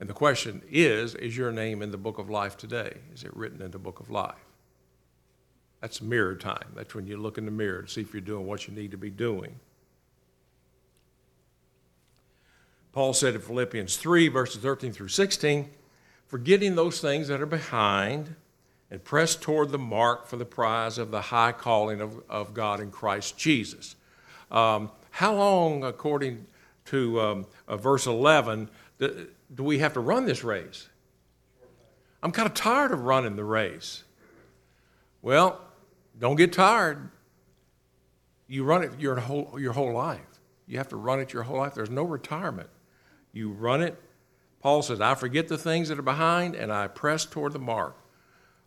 And 0.00 0.08
the 0.08 0.14
question 0.14 0.62
is 0.70 1.14
Is 1.14 1.36
your 1.36 1.52
name 1.52 1.82
in 1.82 1.90
the 1.90 1.98
book 1.98 2.18
of 2.18 2.30
life 2.30 2.56
today? 2.56 2.98
Is 3.12 3.24
it 3.24 3.34
written 3.36 3.62
in 3.62 3.70
the 3.70 3.78
book 3.78 4.00
of 4.00 4.10
life? 4.10 4.44
That's 5.80 6.02
mirror 6.02 6.34
time. 6.34 6.72
That's 6.74 6.94
when 6.94 7.06
you 7.06 7.16
look 7.16 7.38
in 7.38 7.44
the 7.44 7.52
mirror 7.52 7.82
to 7.82 7.88
see 7.88 8.00
if 8.00 8.12
you're 8.12 8.20
doing 8.20 8.46
what 8.46 8.66
you 8.66 8.74
need 8.74 8.90
to 8.90 8.96
be 8.96 9.10
doing. 9.10 9.60
Paul 12.92 13.12
said 13.12 13.34
in 13.34 13.40
Philippians 13.40 13.96
3, 13.96 14.28
verses 14.28 14.60
13 14.60 14.92
through 14.92 15.08
16, 15.08 15.70
forgetting 16.26 16.74
those 16.74 17.00
things 17.00 17.28
that 17.28 17.40
are 17.40 17.46
behind 17.46 18.34
and 18.90 19.04
press 19.04 19.36
toward 19.36 19.70
the 19.70 19.78
mark 19.78 20.26
for 20.26 20.36
the 20.36 20.44
prize 20.44 20.98
of 20.98 21.10
the 21.10 21.20
high 21.20 21.52
calling 21.52 22.00
of, 22.00 22.22
of 22.28 22.54
God 22.54 22.80
in 22.80 22.90
Christ 22.90 23.38
Jesus. 23.38 23.94
Um, 24.50 24.90
how 25.10 25.34
long, 25.34 25.84
according 25.84 26.46
to 26.86 27.20
um, 27.20 27.46
uh, 27.68 27.76
verse 27.76 28.06
11, 28.06 28.68
do, 28.98 29.28
do 29.54 29.62
we 29.62 29.78
have 29.78 29.94
to 29.94 30.00
run 30.00 30.26
this 30.26 30.44
race? 30.44 30.88
I'm 32.22 32.32
kind 32.32 32.46
of 32.46 32.54
tired 32.54 32.92
of 32.92 33.04
running 33.04 33.36
the 33.36 33.44
race. 33.44 34.04
Well, 35.22 35.60
don't 36.18 36.36
get 36.36 36.52
tired. 36.52 37.10
You 38.46 38.64
run 38.64 38.82
it 38.82 38.92
your 38.98 39.16
whole, 39.16 39.56
your 39.58 39.72
whole 39.72 39.92
life. 39.92 40.20
You 40.66 40.78
have 40.78 40.88
to 40.88 40.96
run 40.96 41.20
it 41.20 41.32
your 41.32 41.44
whole 41.44 41.58
life. 41.58 41.74
There's 41.74 41.90
no 41.90 42.02
retirement. 42.02 42.68
You 43.32 43.50
run 43.50 43.82
it. 43.82 44.00
Paul 44.60 44.82
says, 44.82 45.00
I 45.00 45.14
forget 45.14 45.48
the 45.48 45.58
things 45.58 45.88
that 45.88 45.98
are 45.98 46.02
behind 46.02 46.54
and 46.54 46.72
I 46.72 46.88
press 46.88 47.24
toward 47.24 47.52
the 47.52 47.58
mark 47.58 47.96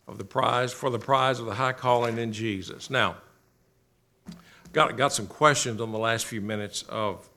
of 0.08 0.18
the 0.18 0.24
prize 0.24 0.72
for 0.72 0.90
the 0.90 0.98
prize 0.98 1.38
of 1.38 1.46
the 1.46 1.54
high 1.54 1.72
calling 1.72 2.18
in 2.18 2.32
Jesus. 2.32 2.90
Now, 2.90 3.16
got, 4.72 4.96
got 4.96 5.12
some 5.12 5.26
questions 5.26 5.80
on 5.80 5.92
the 5.92 5.98
last 5.98 6.26
few 6.26 6.40
minutes 6.40 6.82
of, 6.88 7.28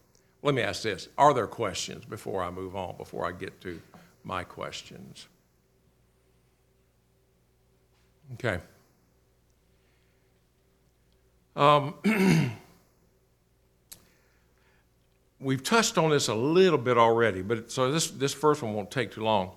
let 0.45 0.53
me 0.53 0.61
ask 0.61 0.83
this. 0.83 1.09
Are 1.17 1.33
there 1.33 1.47
questions 1.47 2.05
before 2.05 2.43
I 2.43 2.51
move 2.51 2.75
on, 2.75 2.95
before 2.97 3.25
I 3.25 3.31
get 3.31 3.59
to 3.61 3.81
my 4.23 4.43
questions? 4.43 5.27
Okay. 8.33 8.59
Um, 11.55 11.95
we've 15.39 15.63
touched 15.63 15.97
on 15.97 16.11
this 16.11 16.27
a 16.27 16.35
little 16.35 16.77
bit 16.77 16.99
already, 16.99 17.41
but 17.41 17.71
so 17.71 17.91
this, 17.91 18.11
this 18.11 18.33
first 18.33 18.61
one 18.61 18.75
won't 18.75 18.91
take 18.91 19.13
too 19.13 19.23
long. 19.23 19.51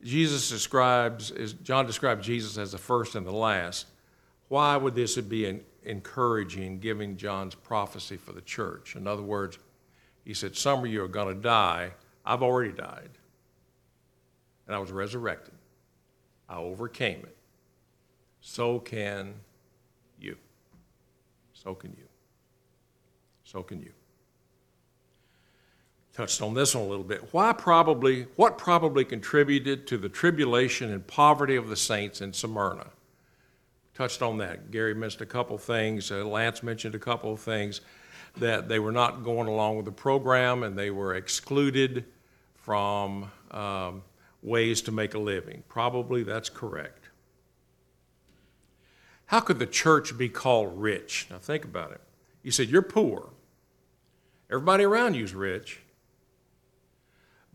Jesus 0.00 0.48
describes, 0.48 1.32
is, 1.32 1.54
John 1.54 1.86
describes 1.86 2.24
Jesus 2.24 2.56
as 2.56 2.70
the 2.70 2.78
first 2.78 3.16
and 3.16 3.26
the 3.26 3.32
last. 3.32 3.86
Why 4.46 4.76
would 4.76 4.94
this 4.94 5.16
be 5.16 5.60
encouraging, 5.82 6.78
giving 6.78 7.16
John's 7.16 7.56
prophecy 7.56 8.16
for 8.16 8.30
the 8.30 8.42
church? 8.42 8.94
In 8.94 9.08
other 9.08 9.22
words, 9.22 9.58
he 10.24 10.34
said, 10.34 10.56
Some 10.56 10.80
of 10.80 10.86
you 10.86 11.02
are 11.02 11.08
going 11.08 11.34
to 11.34 11.40
die. 11.40 11.92
I've 12.24 12.42
already 12.42 12.72
died. 12.72 13.10
And 14.66 14.74
I 14.74 14.78
was 14.78 14.90
resurrected. 14.90 15.54
I 16.48 16.56
overcame 16.56 17.20
it. 17.20 17.36
So 18.40 18.78
can 18.78 19.34
you. 20.18 20.36
So 21.52 21.74
can 21.74 21.90
you. 21.90 22.08
So 23.44 23.62
can 23.62 23.80
you 23.80 23.92
touched 26.14 26.40
on 26.40 26.54
this 26.54 26.74
one 26.74 26.84
a 26.84 26.86
little 26.86 27.04
bit. 27.04 27.32
Why 27.32 27.52
probably, 27.52 28.22
what 28.36 28.56
probably 28.56 29.04
contributed 29.04 29.86
to 29.88 29.98
the 29.98 30.08
tribulation 30.08 30.92
and 30.92 31.04
poverty 31.06 31.56
of 31.56 31.68
the 31.68 31.76
saints 31.76 32.20
in 32.20 32.32
Smyrna? 32.32 32.86
Touched 33.94 34.22
on 34.22 34.38
that. 34.38 34.70
Gary 34.70 34.94
mentioned 34.94 35.22
a 35.22 35.26
couple 35.26 35.58
things. 35.58 36.10
Uh, 36.10 36.24
Lance 36.24 36.62
mentioned 36.62 36.94
a 36.94 36.98
couple 36.98 37.32
of 37.32 37.40
things 37.40 37.80
that 38.36 38.68
they 38.68 38.78
were 38.78 38.92
not 38.92 39.22
going 39.22 39.48
along 39.48 39.76
with 39.76 39.84
the 39.84 39.92
program 39.92 40.62
and 40.62 40.78
they 40.78 40.90
were 40.90 41.14
excluded 41.14 42.04
from 42.56 43.30
um, 43.50 44.02
ways 44.42 44.82
to 44.82 44.92
make 44.92 45.14
a 45.14 45.18
living. 45.18 45.62
Probably 45.68 46.22
that's 46.22 46.48
correct. 46.48 47.08
How 49.26 49.40
could 49.40 49.58
the 49.58 49.66
church 49.66 50.16
be 50.18 50.28
called 50.28 50.78
rich? 50.78 51.26
Now 51.30 51.38
think 51.38 51.64
about 51.64 51.92
it. 51.92 52.00
You 52.42 52.50
said 52.50 52.68
you're 52.68 52.82
poor. 52.82 53.30
Everybody 54.50 54.84
around 54.84 55.14
you 55.14 55.24
is 55.24 55.34
rich 55.34 55.80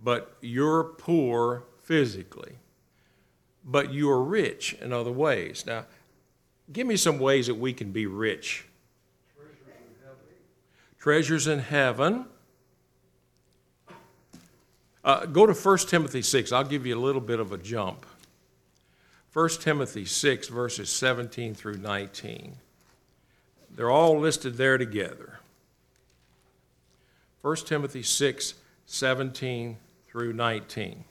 but 0.01 0.37
you're 0.41 0.83
poor 0.83 1.63
physically. 1.81 2.55
But 3.63 3.91
you 3.93 4.09
are 4.09 4.23
rich 4.23 4.73
in 4.81 4.93
other 4.93 5.11
ways. 5.11 5.65
Now, 5.65 5.85
give 6.71 6.87
me 6.87 6.95
some 6.95 7.19
ways 7.19 7.47
that 7.47 7.55
we 7.55 7.73
can 7.73 7.91
be 7.91 8.05
rich. 8.05 8.65
Treasures 10.99 11.47
in 11.47 11.59
heaven. 11.59 12.25
Uh, 15.03 15.25
go 15.25 15.45
to 15.45 15.53
1 15.53 15.77
Timothy 15.79 16.21
6. 16.21 16.51
I'll 16.51 16.63
give 16.63 16.85
you 16.85 16.97
a 16.97 16.99
little 16.99 17.21
bit 17.21 17.39
of 17.39 17.53
a 17.53 17.57
jump. 17.57 18.05
1 19.31 19.49
Timothy 19.61 20.05
6, 20.05 20.49
verses 20.49 20.89
17 20.89 21.55
through 21.55 21.77
19. 21.77 22.57
They're 23.69 23.89
all 23.89 24.19
listed 24.19 24.57
there 24.57 24.77
together. 24.77 25.39
1 27.41 27.55
Timothy 27.57 28.03
6, 28.03 28.55
17 28.85 29.77
through 30.09 30.33
19. 30.33 31.05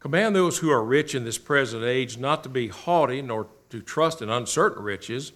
Command 0.00 0.36
those 0.36 0.58
who 0.58 0.70
are 0.70 0.84
rich 0.84 1.14
in 1.14 1.24
this 1.24 1.38
present 1.38 1.84
age 1.84 2.18
not 2.18 2.42
to 2.42 2.48
be 2.48 2.68
haughty 2.68 3.22
nor 3.22 3.46
to 3.70 3.80
trust 3.80 4.20
in 4.20 4.28
uncertain 4.28 4.82
riches, 4.82 5.32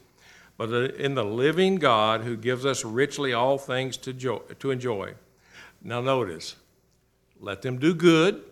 but 0.56 0.70
in 0.72 1.14
the 1.14 1.24
living 1.24 1.76
God 1.76 2.22
who 2.22 2.36
gives 2.36 2.64
us 2.64 2.84
richly 2.84 3.32
all 3.32 3.58
things 3.58 3.96
to, 3.98 4.12
to 4.12 4.70
enjoy. 4.70 5.14
Now, 5.82 6.00
notice, 6.00 6.56
let 7.40 7.62
them 7.62 7.78
do 7.78 7.94
good, 7.94 8.42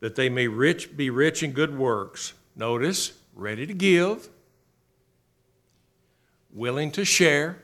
that 0.00 0.14
they 0.14 0.28
may 0.28 0.46
rich, 0.46 0.96
be 0.96 1.10
rich 1.10 1.42
in 1.42 1.52
good 1.52 1.76
works. 1.76 2.34
Notice, 2.54 3.12
ready 3.34 3.66
to 3.66 3.74
give, 3.74 4.28
willing 6.52 6.90
to 6.92 7.04
share 7.04 7.62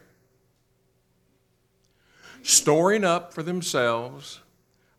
storing 2.45 3.05
up 3.05 3.33
for 3.33 3.43
themselves 3.43 4.41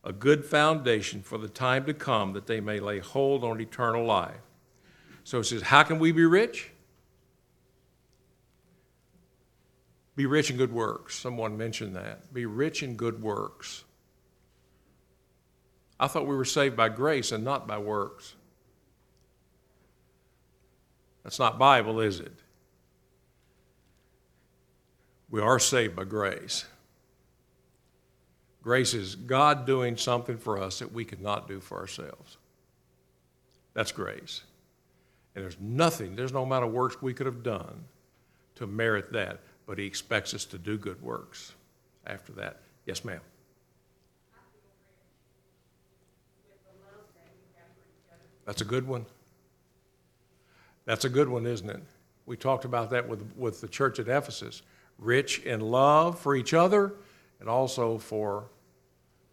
a 0.04 0.12
good 0.12 0.44
foundation 0.44 1.22
for 1.22 1.38
the 1.38 1.48
time 1.48 1.86
to 1.86 1.94
come 1.94 2.34
that 2.34 2.48
they 2.48 2.60
may 2.60 2.80
lay 2.80 3.00
hold 3.00 3.44
on 3.44 3.62
eternal 3.62 4.04
life. 4.04 4.42
So 5.24 5.40
it 5.40 5.46
says, 5.46 5.62
How 5.62 5.84
can 5.84 6.00
we 6.00 6.12
be 6.12 6.26
rich? 6.26 6.72
Be 10.16 10.26
rich 10.26 10.50
in 10.50 10.58
good 10.58 10.72
works. 10.72 11.16
Someone 11.16 11.58
mentioned 11.58 11.96
that. 11.96 12.34
Be 12.34 12.46
rich 12.46 12.84
in 12.84 12.96
good 12.96 13.22
works. 13.22 13.84
I 16.00 16.08
thought 16.08 16.28
we 16.28 16.36
were 16.36 16.46
saved 16.46 16.76
by 16.76 16.90
grace 16.90 17.32
and 17.32 17.44
not 17.44 17.68
by 17.68 17.78
works. 17.78 18.36
That's 21.24 21.40
not 21.40 21.58
Bible, 21.58 22.00
is 22.00 22.20
it? 22.20 22.34
We 25.30 25.42
are 25.42 25.60
saved 25.60 25.96
by 25.96 26.04
grace. 26.04 26.66
Grace 28.62 28.94
is 28.94 29.16
God 29.16 29.66
doing 29.66 29.98
something 29.98 30.38
for 30.38 30.62
us 30.62 30.80
that 30.80 30.92
we 30.92 31.06
could 31.06 31.22
not 31.22 31.48
do 31.48 31.60
for 31.60 31.78
ourselves. 31.78 32.38
That's 33.74 33.92
grace. 33.92 34.44
And 35.36 35.44
there's 35.44 35.58
nothing, 35.60 36.16
there's 36.16 36.34
no 36.34 36.44
amount 36.44 36.66
of 36.66 36.72
works 36.72 37.02
we 37.02 37.14
could 37.14 37.26
have 37.26 37.44
done 37.44 37.84
to 38.56 38.66
merit 38.66 39.12
that, 39.14 39.40
but 39.66 39.78
He 39.78 39.86
expects 39.86 40.34
us 40.34 40.46
to 40.46 40.58
do 40.58 40.78
good 40.78 41.02
works 41.02 41.54
after 42.06 42.32
that. 42.34 42.62
Yes, 42.86 43.04
ma'am. 43.04 43.22
That's 48.46 48.62
a 48.62 48.66
good 48.66 48.88
one. 48.88 49.06
That's 50.86 51.06
a 51.06 51.10
good 51.10 51.28
one, 51.28 51.48
isn't 51.48 51.70
it? 51.70 51.82
We 52.28 52.38
talked 52.38 52.66
about 52.66 52.92
that 52.92 53.08
with, 53.08 53.26
with 53.36 53.60
the 53.60 53.68
church 53.68 54.00
at 54.00 54.08
Ephesus. 54.08 54.62
Rich 54.98 55.40
in 55.40 55.60
love 55.60 56.20
for 56.20 56.36
each 56.36 56.54
other 56.54 56.94
and 57.40 57.50
also 57.50 57.98
for, 57.98 58.46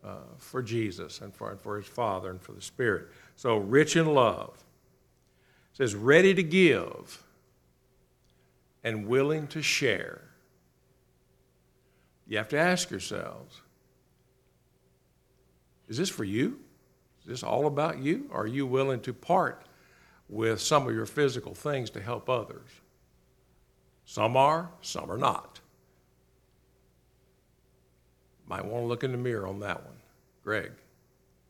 uh, 0.03 0.17
for 0.39 0.63
Jesus 0.63 1.21
and 1.21 1.35
for, 1.35 1.51
and 1.51 1.61
for 1.61 1.77
his 1.77 1.87
Father 1.87 2.31
and 2.31 2.41
for 2.41 2.53
the 2.53 2.63
Spirit. 2.63 3.09
So, 3.37 3.59
rich 3.59 3.97
in 3.97 4.07
love. 4.07 4.65
It 5.73 5.77
says, 5.77 5.95
ready 5.95 6.35
to 6.35 6.43
give 6.43 7.23
and 8.85 9.07
willing 9.07 9.47
to 9.49 9.63
share. 9.63 10.23
You 12.27 12.39
have 12.39 12.49
to 12.49 12.59
ask 12.59 12.91
yourselves 12.91 13.61
is 15.89 15.99
this 15.99 16.09
for 16.09 16.25
you? 16.25 16.61
Is 17.23 17.27
this 17.27 17.43
all 17.43 17.67
about 17.67 17.99
you? 17.99 18.31
Are 18.33 18.47
you 18.47 18.67
willing 18.67 19.01
to 19.01 19.13
part 19.13 19.67
with 20.29 20.61
some 20.61 20.87
of 20.89 20.95
your 20.95 21.07
physical 21.07 21.55
things 21.55 21.91
to 21.91 22.01
help 22.01 22.31
others? 22.31 22.71
Some 24.07 24.37
are, 24.37 24.71
some 24.81 25.11
are 25.11 25.19
not. 25.19 25.61
Might 28.47 28.65
want 28.65 28.85
to 28.85 28.87
look 28.87 29.05
in 29.05 29.13
the 29.13 29.19
mirror 29.19 29.47
on 29.47 29.61
that 29.61 29.85
one. 29.85 29.97
Greg 30.43 30.73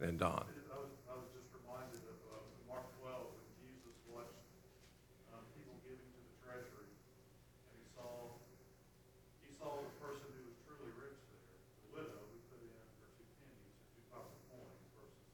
and 0.01 0.19
Don. 0.19 0.29
I 0.29 0.77
was, 0.77 0.91
I 1.09 1.15
was 1.15 1.31
just 1.33 1.49
reminded 1.55 2.03
of, 2.05 2.19
uh, 2.35 2.43
Mark 2.69 2.85
twelve, 3.01 3.31
when 3.33 3.47
Jesus 3.63 3.95
watched, 4.11 4.35
um, 5.33 5.41
people 5.55 5.79
giving 5.87 6.03
to 6.03 6.21
the 6.21 6.35
treasury, 6.45 6.91
and 6.91 7.75
he 7.79 7.87
saw, 7.95 8.37
he 9.41 9.51
saw 9.57 9.71
the 9.81 9.95
person 10.03 10.29
who 10.37 10.43
was 10.51 10.59
truly 10.67 10.91
rich 10.99 11.17
there, 11.31 11.47
the 11.89 11.91
widow 11.95 12.19
who 12.29 12.37
put 12.53 12.61
in 12.61 12.71
her 13.01 13.09
two 13.17 13.27
pennies 13.41 13.73
or 13.73 13.87
two 13.97 14.03
copper 14.13 14.37
coins 14.53 14.85
versus 14.93 15.33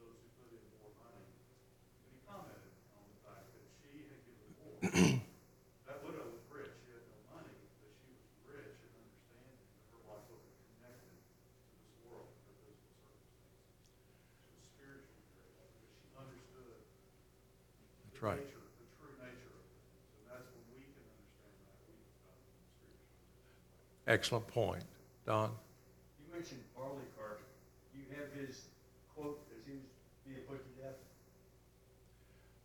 those 0.00 0.16
who 0.16 0.26
put 0.40 0.48
in 0.54 0.64
more 0.80 0.90
money. 0.96 1.28
And 1.28 2.08
he 2.08 2.18
commented 2.24 2.72
on 2.96 3.04
the 3.06 3.18
fact 3.22 3.46
that 3.52 3.66
she 3.84 4.08
had 4.10 4.20
given 4.24 4.50
more. 4.56 4.80
That 5.86 5.98
widow 6.02 6.26
was 6.32 6.42
rich, 6.48 6.72
she 6.82 6.94
had 6.94 7.04
no 7.10 7.18
money, 7.30 7.52
but 7.82 7.90
she 8.00 8.10
was 8.14 8.26
rich 8.48 8.74
in 8.80 8.90
understanding 8.96 9.60
that 9.66 9.92
her 9.92 10.00
life 10.06 10.24
wasn't 10.30 10.56
connected 10.78 11.10
to 11.10 11.74
this 11.74 11.94
world, 12.06 12.30
her 12.30 12.54
physical 12.62 12.94
circumstances. 13.02 13.74
She 14.46 14.50
was 14.54 14.62
spiritually 14.78 15.26
rich 15.34 15.50
because 15.50 15.90
she 15.98 16.06
understood 16.14 16.78
That's 18.16 18.24
right. 18.24 18.40
nature, 18.40 18.64
the 18.80 18.88
true 18.96 19.12
nature 19.20 19.52
of 19.52 19.60
things. 19.68 20.08
And 20.16 20.24
that's 20.32 20.48
when 20.56 20.64
we 20.72 20.88
can 20.88 21.04
understand 21.04 21.52
that, 21.68 21.76
we 21.84 21.92
become 22.00 22.40
spiritually. 22.48 24.08
Excellent 24.08 24.46
point. 24.48 24.84
Don? 25.28 25.52
You 26.16 26.32
mentioned 26.32 26.64
Polycarp. 26.72 27.44
You 27.92 28.08
have 28.16 28.32
his 28.32 28.72
quote 29.12 29.36
as 29.52 29.68
he 29.68 29.76
was 29.76 29.84
being 30.24 30.40
put 30.48 30.64
to 30.64 30.72
death. 30.80 30.96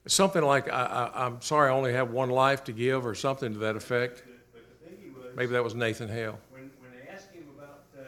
Something 0.07 0.43
like, 0.47 0.71
I, 0.71 1.11
I, 1.11 1.25
I'm 1.27 1.41
sorry, 1.43 1.67
I 1.69 1.73
only 1.75 1.91
have 1.91 2.11
one 2.11 2.29
life 2.31 2.63
to 2.65 2.71
give, 2.71 3.05
or 3.05 3.13
something 3.13 3.51
to 3.51 3.59
that 3.67 3.75
effect. 3.75 4.23
But 4.23 4.55
but 4.55 4.63
the 4.71 4.77
thing 4.87 4.95
he 5.03 5.11
was, 5.11 5.27
Maybe 5.35 5.51
that 5.51 5.63
was 5.63 5.75
Nathan 5.75 6.07
Hale. 6.07 6.39
when, 6.49 6.71
when 6.79 6.89
they 6.95 7.11
asked 7.11 7.35
him 7.35 7.43
about 7.59 7.91
uh, 7.99 8.01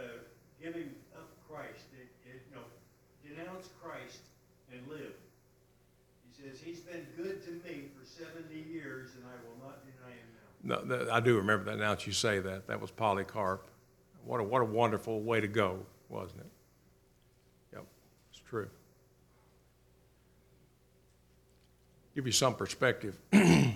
giving 0.64 0.96
up 1.14 1.28
Christ, 1.52 1.92
it, 1.94 2.08
it, 2.24 2.40
you 2.48 2.56
know, 2.56 2.66
denounce 3.22 3.68
Christ 3.84 4.24
and 4.74 4.82
live. 4.88 5.14
He 6.26 6.32
says, 6.34 6.58
he's 6.60 6.82
been 6.82 7.06
good 7.16 7.46
to 7.46 7.52
me 7.62 7.94
for 7.94 8.02
seventy 8.06 8.66
years 8.74 9.14
and 9.14 9.24
I 9.30 9.38
will 9.46 9.58
not 9.62 9.86
deny 9.86 10.12
him 10.18 10.30
now. 10.34 10.53
No, 10.64 11.08
I 11.12 11.20
do 11.20 11.36
remember 11.38 11.66
that 11.66 11.78
now 11.78 11.90
that 11.90 12.08
you 12.08 12.14
say 12.14 12.40
that. 12.40 12.68
That 12.68 12.80
was 12.80 12.90
Polycarp. 12.90 13.68
What 14.24 14.40
a, 14.40 14.44
what 14.44 14.62
a 14.62 14.66
wonderful 14.66 15.22
way 15.22 15.42
to 15.42 15.48
go, 15.48 15.86
wasn't 16.08 16.42
it? 16.42 16.52
Yep, 17.74 17.86
it's 18.32 18.40
true. 18.40 18.70
Give 22.16 22.26
you 22.26 22.32
some 22.32 22.56
perspective. 22.56 23.20
In 23.34 23.76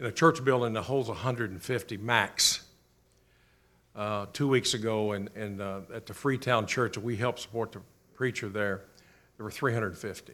a 0.00 0.12
church 0.12 0.44
building 0.44 0.72
that 0.72 0.82
holds 0.82 1.08
150 1.08 1.96
max, 1.98 2.66
uh, 3.94 4.26
two 4.32 4.46
weeks 4.48 4.74
ago, 4.74 5.12
and, 5.12 5.30
and 5.34 5.60
uh, 5.60 5.80
at 5.94 6.06
the 6.06 6.12
Freetown 6.12 6.66
Church, 6.66 6.98
we 6.98 7.16
helped 7.16 7.40
support 7.40 7.72
the 7.72 7.80
preacher 8.14 8.48
there, 8.48 8.84
there 9.36 9.44
were 9.44 9.50
350. 9.50 10.32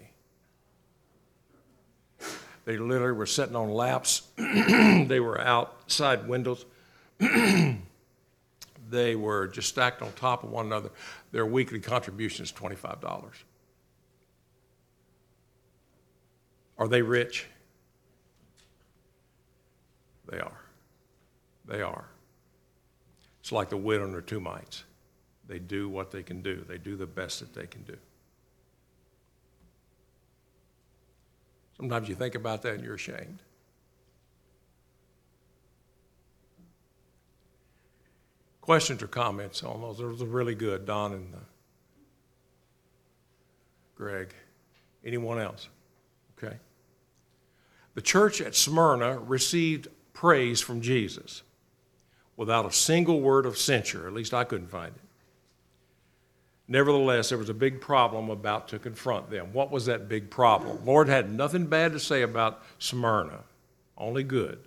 They 2.64 2.76
literally 2.76 3.12
were 3.12 3.26
sitting 3.26 3.56
on 3.56 3.70
laps. 3.70 4.22
they 4.36 5.20
were 5.20 5.40
outside 5.40 6.28
windows. 6.28 6.64
they 7.18 9.16
were 9.16 9.48
just 9.48 9.68
stacked 9.68 10.02
on 10.02 10.12
top 10.12 10.44
of 10.44 10.50
one 10.50 10.66
another. 10.66 10.90
Their 11.32 11.46
weekly 11.46 11.80
contribution 11.80 12.44
is 12.44 12.52
$25. 12.52 13.32
Are 16.78 16.88
they 16.88 17.02
rich? 17.02 17.46
They 20.28 20.38
are. 20.38 20.60
They 21.66 21.82
are. 21.82 22.06
It's 23.40 23.52
like 23.52 23.70
the 23.70 23.76
widow 23.76 24.04
and 24.04 24.14
her 24.14 24.20
two 24.20 24.40
mites. 24.40 24.84
They 25.48 25.58
do 25.58 25.88
what 25.88 26.10
they 26.10 26.22
can 26.22 26.42
do, 26.42 26.64
they 26.66 26.78
do 26.78 26.96
the 26.96 27.06
best 27.06 27.40
that 27.40 27.52
they 27.54 27.66
can 27.66 27.82
do. 27.82 27.96
Sometimes 31.82 32.08
you 32.08 32.14
think 32.14 32.36
about 32.36 32.62
that 32.62 32.74
and 32.74 32.84
you're 32.84 32.94
ashamed. 32.94 33.42
Questions 38.60 39.02
or 39.02 39.08
comments 39.08 39.64
on 39.64 39.80
those? 39.80 39.98
Those 39.98 40.22
are 40.22 40.26
really 40.26 40.54
good, 40.54 40.86
Don 40.86 41.12
and 41.12 41.34
uh, 41.34 41.38
Greg. 43.96 44.32
Anyone 45.04 45.40
else? 45.40 45.68
Okay. 46.38 46.56
The 47.94 48.00
church 48.00 48.40
at 48.40 48.54
Smyrna 48.54 49.18
received 49.18 49.88
praise 50.12 50.60
from 50.60 50.82
Jesus 50.82 51.42
without 52.36 52.64
a 52.64 52.70
single 52.70 53.20
word 53.20 53.44
of 53.44 53.58
censure. 53.58 54.06
At 54.06 54.12
least 54.12 54.32
I 54.32 54.44
couldn't 54.44 54.68
find 54.68 54.94
it. 54.94 55.02
Nevertheless, 56.72 57.28
there 57.28 57.36
was 57.36 57.50
a 57.50 57.54
big 57.54 57.82
problem 57.82 58.30
about 58.30 58.68
to 58.68 58.78
confront 58.78 59.28
them. 59.28 59.52
What 59.52 59.70
was 59.70 59.84
that 59.84 60.08
big 60.08 60.30
problem? 60.30 60.82
Lord 60.86 61.06
had 61.06 61.30
nothing 61.30 61.66
bad 61.66 61.92
to 61.92 62.00
say 62.00 62.22
about 62.22 62.62
Smyrna, 62.78 63.40
only 63.98 64.22
good. 64.22 64.58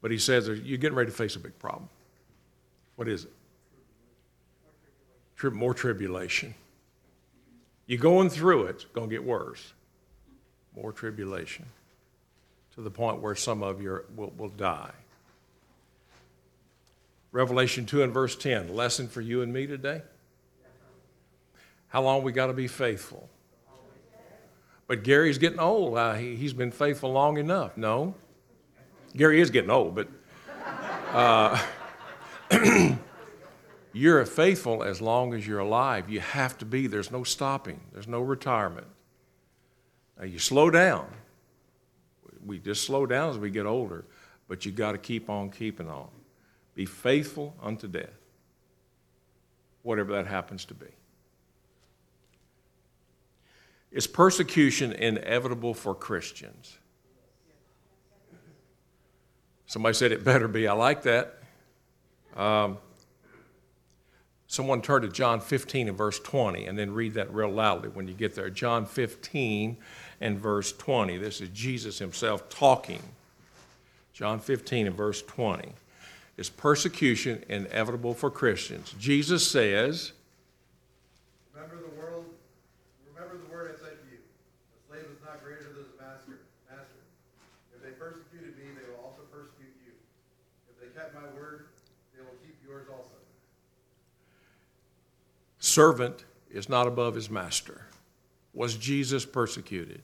But 0.00 0.12
he 0.12 0.18
says 0.18 0.46
you're 0.46 0.78
getting 0.78 0.94
ready 0.94 1.10
to 1.10 1.16
face 1.16 1.34
a 1.34 1.40
big 1.40 1.58
problem. 1.58 1.88
What 2.94 3.08
is 3.08 3.24
it? 3.24 3.32
More 5.52 5.74
tribulation. 5.74 6.54
You're 7.88 7.98
going 7.98 8.30
through 8.30 8.66
it, 8.66 8.76
it's 8.76 8.84
going 8.84 9.10
to 9.10 9.12
get 9.12 9.24
worse. 9.24 9.72
More 10.76 10.92
tribulation 10.92 11.66
to 12.76 12.82
the 12.82 12.90
point 12.92 13.20
where 13.20 13.34
some 13.34 13.64
of 13.64 13.82
you 13.82 14.04
will, 14.14 14.32
will 14.38 14.48
die. 14.48 14.92
Revelation 17.32 17.84
2 17.84 18.04
and 18.04 18.14
verse 18.14 18.36
10, 18.36 18.76
lesson 18.76 19.08
for 19.08 19.20
you 19.20 19.42
and 19.42 19.52
me 19.52 19.66
today. 19.66 20.02
How 21.92 22.00
long 22.00 22.22
we 22.22 22.32
got 22.32 22.46
to 22.46 22.54
be 22.54 22.68
faithful? 22.68 23.28
But 24.86 25.04
Gary's 25.04 25.36
getting 25.36 25.58
old. 25.58 25.98
Uh, 25.98 26.14
he, 26.14 26.36
he's 26.36 26.54
been 26.54 26.70
faithful 26.70 27.12
long 27.12 27.36
enough. 27.36 27.76
No. 27.76 28.14
Gary 29.14 29.42
is 29.42 29.50
getting 29.50 29.68
old, 29.68 29.94
but 29.94 30.08
uh, 31.12 31.62
you're 33.92 34.24
faithful 34.24 34.82
as 34.82 35.02
long 35.02 35.34
as 35.34 35.46
you're 35.46 35.58
alive. 35.58 36.08
You 36.08 36.20
have 36.20 36.56
to 36.58 36.64
be. 36.64 36.86
There's 36.86 37.10
no 37.10 37.24
stopping, 37.24 37.80
there's 37.92 38.08
no 38.08 38.22
retirement. 38.22 38.86
Now, 40.18 40.24
you 40.24 40.38
slow 40.38 40.70
down. 40.70 41.06
We 42.46 42.58
just 42.58 42.84
slow 42.84 43.04
down 43.04 43.28
as 43.28 43.38
we 43.38 43.50
get 43.50 43.66
older, 43.66 44.06
but 44.48 44.64
you 44.64 44.72
got 44.72 44.92
to 44.92 44.98
keep 44.98 45.28
on 45.28 45.50
keeping 45.50 45.90
on. 45.90 46.08
Be 46.74 46.86
faithful 46.86 47.54
unto 47.62 47.86
death, 47.86 48.18
whatever 49.82 50.12
that 50.12 50.26
happens 50.26 50.64
to 50.64 50.74
be. 50.74 50.86
Is 53.92 54.06
persecution 54.06 54.92
inevitable 54.92 55.74
for 55.74 55.94
Christians? 55.94 56.78
Somebody 59.66 59.94
said 59.94 60.12
it 60.12 60.24
better 60.24 60.48
be. 60.48 60.66
I 60.66 60.72
like 60.72 61.02
that. 61.02 61.38
Um, 62.36 62.78
someone 64.46 64.82
turn 64.82 65.02
to 65.02 65.08
John 65.08 65.40
15 65.40 65.88
and 65.88 65.96
verse 65.96 66.18
20 66.18 66.66
and 66.66 66.78
then 66.78 66.92
read 66.92 67.14
that 67.14 67.32
real 67.32 67.50
loudly 67.50 67.88
when 67.88 68.08
you 68.08 68.14
get 68.14 68.34
there. 68.34 68.50
John 68.50 68.84
15 68.84 69.76
and 70.20 70.38
verse 70.38 70.72
20. 70.72 71.18
This 71.18 71.40
is 71.40 71.48
Jesus 71.50 71.98
himself 71.98 72.48
talking. 72.48 73.02
John 74.12 74.40
15 74.40 74.86
and 74.86 74.96
verse 74.96 75.22
20. 75.22 75.72
is 76.36 76.48
persecution 76.48 77.44
inevitable 77.48 78.14
for 78.14 78.30
Christians. 78.30 78.94
Jesus 78.98 79.46
says, 79.46 80.12
Remember 81.54 81.76
the 81.76 82.00
world, 82.00 82.24
remember 83.14 83.36
the 83.36 83.52
word 83.52 83.74
I 83.74 83.76
said 83.80 84.00
to 84.00 84.06
you. 84.10 84.20
A 84.20 84.80
slave 84.88 85.08
is 85.12 85.20
not 85.24 85.44
greater 85.44 85.64
than 85.64 85.76
his 85.76 85.92
master, 86.00 86.40
master. 86.68 87.00
If 87.76 87.82
they 87.84 87.92
persecuted 87.96 88.56
me, 88.56 88.72
they 88.76 88.88
will 88.88 89.04
also 89.04 89.22
persecute 89.28 89.76
you. 89.84 89.92
If 90.72 90.76
they 90.80 90.88
kept 90.98 91.14
my 91.14 91.28
word, 91.36 91.68
they 92.16 92.20
will 92.20 92.36
keep 92.44 92.56
yours 92.64 92.88
also. 92.88 93.16
Servant 95.72 96.24
is 96.50 96.68
not 96.68 96.86
above 96.86 97.14
his 97.14 97.30
master. 97.30 97.86
Was 98.52 98.76
Jesus 98.76 99.24
persecuted? 99.24 100.02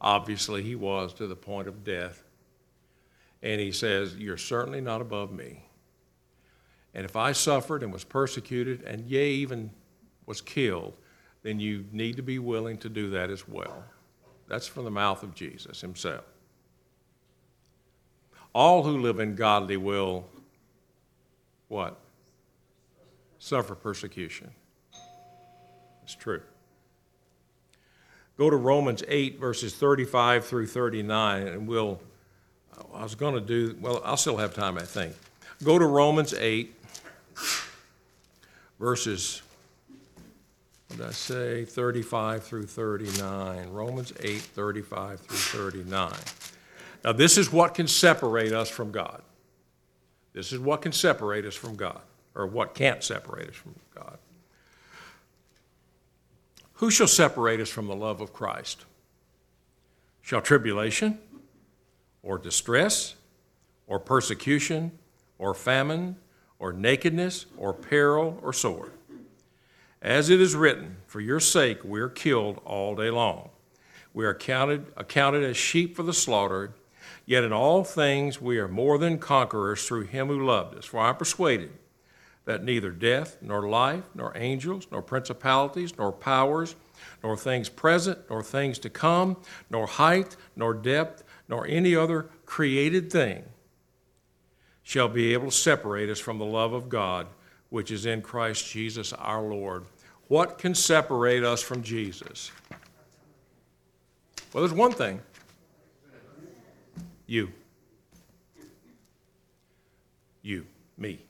Obviously, 0.00 0.62
he 0.62 0.74
was 0.74 1.12
to 1.14 1.26
the 1.26 1.36
point 1.36 1.68
of 1.68 1.84
death. 1.84 2.24
And 3.42 3.60
he 3.60 3.72
says, 3.72 4.16
You're 4.16 4.36
certainly 4.36 4.80
not 4.80 5.00
above 5.00 5.32
me. 5.32 5.64
And 6.94 7.04
if 7.04 7.14
I 7.16 7.32
suffered 7.32 7.82
and 7.82 7.92
was 7.92 8.04
persecuted, 8.04 8.82
and 8.82 9.06
yea, 9.06 9.30
even 9.30 9.70
was 10.26 10.40
killed, 10.40 10.94
then 11.42 11.60
you 11.60 11.84
need 11.92 12.16
to 12.16 12.22
be 12.22 12.38
willing 12.38 12.78
to 12.78 12.88
do 12.88 13.10
that 13.10 13.30
as 13.30 13.46
well. 13.46 13.84
That's 14.48 14.66
from 14.66 14.84
the 14.84 14.90
mouth 14.90 15.22
of 15.22 15.34
Jesus 15.34 15.80
himself. 15.80 16.24
All 18.52 18.82
who 18.82 18.98
live 18.98 19.20
in 19.20 19.36
godly 19.36 19.76
will, 19.76 20.26
what? 21.68 21.98
Suffer 23.38 23.74
persecution. 23.74 24.50
It's 26.08 26.14
true. 26.14 26.40
Go 28.38 28.48
to 28.48 28.56
Romans 28.56 29.04
8, 29.06 29.38
verses 29.38 29.74
35 29.74 30.46
through 30.46 30.66
39, 30.66 31.46
and 31.46 31.68
we'll, 31.68 32.00
I 32.94 33.02
was 33.02 33.14
going 33.14 33.34
to 33.34 33.42
do, 33.42 33.76
well, 33.78 34.00
I'll 34.02 34.16
still 34.16 34.38
have 34.38 34.54
time, 34.54 34.78
I 34.78 34.84
think. 34.84 35.14
Go 35.62 35.78
to 35.78 35.84
Romans 35.84 36.32
8, 36.32 36.74
verses, 38.80 39.42
what 40.86 40.96
did 40.96 41.06
I 41.08 41.10
say, 41.10 41.66
35 41.66 42.42
through 42.42 42.64
39. 42.64 43.68
Romans 43.68 44.14
8, 44.18 44.38
35 44.40 45.20
through 45.20 45.36
39. 45.36 46.14
Now, 47.04 47.12
this 47.12 47.36
is 47.36 47.52
what 47.52 47.74
can 47.74 47.86
separate 47.86 48.54
us 48.54 48.70
from 48.70 48.92
God. 48.92 49.20
This 50.32 50.54
is 50.54 50.58
what 50.58 50.80
can 50.80 50.92
separate 50.92 51.44
us 51.44 51.54
from 51.54 51.76
God, 51.76 52.00
or 52.34 52.46
what 52.46 52.72
can't 52.72 53.04
separate 53.04 53.50
us 53.50 53.56
from 53.56 53.74
God. 53.94 54.16
Who 56.78 56.92
shall 56.92 57.08
separate 57.08 57.58
us 57.58 57.68
from 57.68 57.88
the 57.88 57.96
love 57.96 58.20
of 58.20 58.32
Christ? 58.32 58.84
Shall 60.22 60.40
tribulation, 60.40 61.18
or 62.22 62.38
distress, 62.38 63.16
or 63.88 63.98
persecution, 63.98 64.92
or 65.38 65.54
famine, 65.54 66.16
or 66.60 66.72
nakedness, 66.72 67.46
or 67.56 67.72
peril, 67.72 68.38
or 68.44 68.52
sword? 68.52 68.92
As 70.00 70.30
it 70.30 70.40
is 70.40 70.54
written, 70.54 70.98
For 71.08 71.20
your 71.20 71.40
sake 71.40 71.82
we 71.82 71.98
are 72.00 72.08
killed 72.08 72.60
all 72.64 72.94
day 72.94 73.10
long. 73.10 73.50
We 74.14 74.24
are 74.24 74.34
counted, 74.34 74.86
accounted 74.96 75.42
as 75.42 75.56
sheep 75.56 75.96
for 75.96 76.04
the 76.04 76.12
slaughter. 76.12 76.74
Yet 77.26 77.42
in 77.42 77.52
all 77.52 77.82
things 77.82 78.40
we 78.40 78.58
are 78.58 78.68
more 78.68 78.98
than 78.98 79.18
conquerors 79.18 79.84
through 79.84 80.04
him 80.04 80.28
who 80.28 80.46
loved 80.46 80.78
us. 80.78 80.84
For 80.84 81.00
I 81.00 81.08
am 81.08 81.16
persuaded 81.16 81.72
that 82.48 82.64
neither 82.64 82.90
death, 82.90 83.36
nor 83.42 83.68
life, 83.68 84.04
nor 84.14 84.32
angels, 84.34 84.86
nor 84.90 85.02
principalities, 85.02 85.92
nor 85.98 86.10
powers, 86.10 86.76
nor 87.22 87.36
things 87.36 87.68
present, 87.68 88.18
nor 88.30 88.42
things 88.42 88.78
to 88.78 88.88
come, 88.88 89.36
nor 89.68 89.86
height, 89.86 90.34
nor 90.56 90.72
depth, 90.72 91.24
nor 91.46 91.66
any 91.66 91.94
other 91.94 92.30
created 92.46 93.12
thing 93.12 93.44
shall 94.82 95.08
be 95.08 95.34
able 95.34 95.50
to 95.50 95.54
separate 95.54 96.08
us 96.08 96.18
from 96.18 96.38
the 96.38 96.44
love 96.46 96.72
of 96.72 96.88
God 96.88 97.26
which 97.68 97.90
is 97.90 98.06
in 98.06 98.22
Christ 98.22 98.66
Jesus 98.66 99.12
our 99.12 99.42
Lord. 99.42 99.84
What 100.28 100.56
can 100.56 100.74
separate 100.74 101.44
us 101.44 101.60
from 101.60 101.82
Jesus? 101.82 102.50
Well, 104.54 104.64
there's 104.64 104.72
one 104.72 104.92
thing 104.92 105.20
you. 107.26 107.52
You, 110.40 110.64
me. 110.96 111.27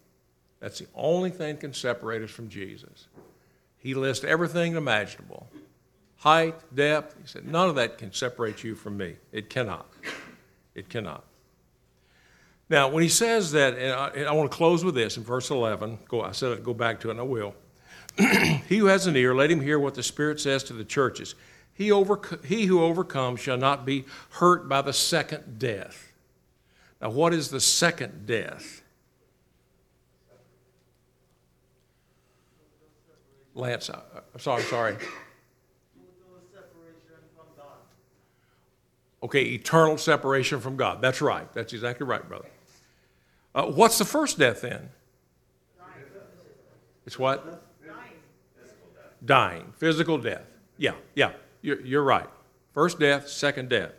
That's 0.60 0.78
the 0.78 0.86
only 0.94 1.30
thing 1.30 1.54
that 1.54 1.60
can 1.60 1.72
separate 1.72 2.22
us 2.22 2.30
from 2.30 2.48
Jesus. 2.48 3.06
He 3.78 3.94
lists 3.94 4.24
everything 4.24 4.74
imaginable 4.74 5.48
height, 6.18 6.56
depth. 6.74 7.16
He 7.20 7.26
said, 7.26 7.46
none 7.46 7.68
of 7.68 7.76
that 7.76 7.98
can 7.98 8.12
separate 8.12 8.62
you 8.62 8.74
from 8.74 8.96
me. 8.96 9.16
It 9.32 9.48
cannot. 9.48 9.86
It 10.74 10.88
cannot. 10.88 11.24
Now, 12.68 12.88
when 12.88 13.02
he 13.02 13.08
says 13.08 13.52
that, 13.52 13.78
and 13.78 13.92
I, 13.92 14.08
and 14.08 14.28
I 14.28 14.32
want 14.32 14.50
to 14.50 14.56
close 14.56 14.84
with 14.84 14.94
this 14.94 15.16
in 15.16 15.24
verse 15.24 15.50
11, 15.50 16.00
go, 16.06 16.20
I 16.22 16.32
said 16.32 16.52
I'd 16.52 16.64
go 16.64 16.74
back 16.74 17.00
to 17.00 17.08
it, 17.08 17.12
and 17.12 17.20
I 17.20 17.24
will. 17.24 17.54
he 18.68 18.78
who 18.78 18.86
has 18.86 19.06
an 19.06 19.16
ear, 19.16 19.34
let 19.34 19.50
him 19.50 19.60
hear 19.60 19.78
what 19.78 19.94
the 19.94 20.02
Spirit 20.02 20.38
says 20.40 20.62
to 20.64 20.74
the 20.74 20.84
churches. 20.84 21.34
He, 21.72 21.88
overco- 21.88 22.44
he 22.44 22.66
who 22.66 22.82
overcomes 22.82 23.40
shall 23.40 23.56
not 23.56 23.86
be 23.86 24.04
hurt 24.32 24.68
by 24.68 24.82
the 24.82 24.92
second 24.92 25.58
death. 25.58 26.12
Now, 27.00 27.10
what 27.10 27.32
is 27.32 27.48
the 27.48 27.60
second 27.60 28.26
death? 28.26 28.82
Lance, 33.58 33.90
I- 33.90 34.00
I'm 34.34 34.40
sorry, 34.40 34.62
I'm 34.62 34.68
sorry. 34.68 34.96
Okay, 39.20 39.42
eternal 39.46 39.98
separation 39.98 40.60
from 40.60 40.76
God. 40.76 41.02
That's 41.02 41.20
right. 41.20 41.52
That's 41.52 41.72
exactly 41.72 42.06
right, 42.06 42.26
brother. 42.26 42.48
Uh, 43.52 43.64
what's 43.64 43.98
the 43.98 44.04
first 44.04 44.38
death 44.38 44.60
then? 44.60 44.90
It's 47.04 47.18
what? 47.18 47.44
Dying. 49.24 49.72
Physical 49.76 50.18
death. 50.18 50.44
Yeah, 50.76 50.92
yeah, 51.16 51.32
you're, 51.62 51.80
you're 51.80 52.04
right. 52.04 52.28
First 52.72 53.00
death, 53.00 53.28
second 53.28 53.70
death. 53.70 53.90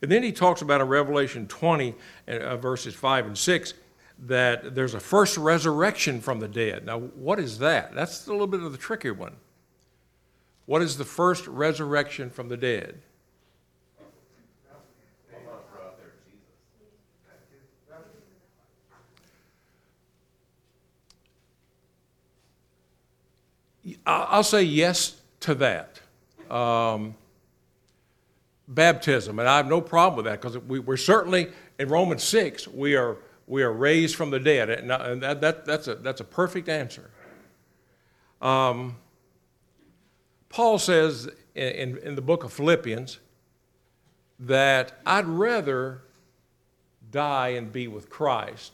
And 0.00 0.10
then 0.10 0.22
he 0.22 0.32
talks 0.32 0.62
about 0.62 0.80
in 0.80 0.88
Revelation 0.88 1.46
20, 1.46 1.94
uh, 2.28 2.56
verses 2.56 2.94
5 2.94 3.26
and 3.26 3.36
6, 3.36 3.74
that 4.18 4.74
there's 4.74 4.94
a 4.94 5.00
first 5.00 5.36
resurrection 5.36 6.20
from 6.20 6.40
the 6.40 6.48
dead. 6.48 6.86
Now, 6.86 7.00
what 7.00 7.38
is 7.38 7.58
that? 7.58 7.94
That's 7.94 8.26
a 8.26 8.32
little 8.32 8.46
bit 8.46 8.62
of 8.62 8.72
the 8.72 8.78
tricky 8.78 9.10
one. 9.10 9.36
What 10.64 10.82
is 10.82 10.96
the 10.96 11.04
first 11.04 11.46
resurrection 11.46 12.30
from 12.30 12.48
the 12.48 12.56
dead? 12.56 13.02
I'll 24.04 24.42
say 24.42 24.62
yes 24.62 25.20
to 25.40 25.54
that. 25.56 26.00
Um, 26.50 27.14
baptism, 28.68 29.38
and 29.38 29.48
I 29.48 29.56
have 29.58 29.68
no 29.68 29.80
problem 29.80 30.16
with 30.16 30.24
that 30.24 30.40
because 30.40 30.58
we, 30.58 30.80
we're 30.80 30.96
certainly 30.96 31.52
in 31.78 31.88
Romans 31.88 32.24
six 32.24 32.66
we 32.66 32.96
are 32.96 33.16
we 33.46 33.62
are 33.62 33.72
raised 33.72 34.16
from 34.16 34.30
the 34.30 34.40
dead, 34.40 34.70
and, 34.70 34.90
that, 35.22 35.40
that 35.40 35.64
that's 35.64 35.88
a 35.88 35.94
that's 35.96 36.20
a 36.20 36.24
perfect 36.24 36.68
answer. 36.68 37.10
Um, 38.42 38.96
Paul 40.48 40.78
says 40.78 41.28
in, 41.54 41.98
in, 41.98 42.14
the 42.16 42.22
book 42.22 42.44
of 42.44 42.52
Philippians 42.52 43.18
that 44.38 45.00
I'd 45.06 45.26
rather 45.26 46.02
die 47.10 47.48
and 47.48 47.72
be 47.72 47.88
with 47.88 48.10
Christ 48.10 48.72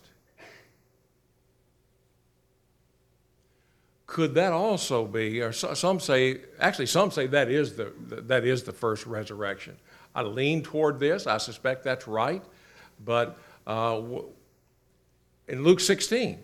could 4.12 4.34
that 4.34 4.52
also 4.52 5.06
be, 5.06 5.40
or 5.40 5.52
some 5.52 5.98
say, 5.98 6.42
actually, 6.60 6.84
some 6.84 7.10
say 7.10 7.26
that 7.26 7.50
is 7.50 7.76
the, 7.76 7.94
that 8.08 8.44
is 8.44 8.62
the 8.62 8.72
first 8.72 9.06
resurrection. 9.06 9.74
I 10.14 10.20
lean 10.20 10.62
toward 10.62 11.00
this. 11.00 11.26
I 11.26 11.38
suspect 11.38 11.82
that's 11.82 12.06
right. 12.06 12.44
But 13.02 13.38
uh, 13.66 14.02
in 15.52 15.62
Luke 15.62 15.80
16, 15.80 16.42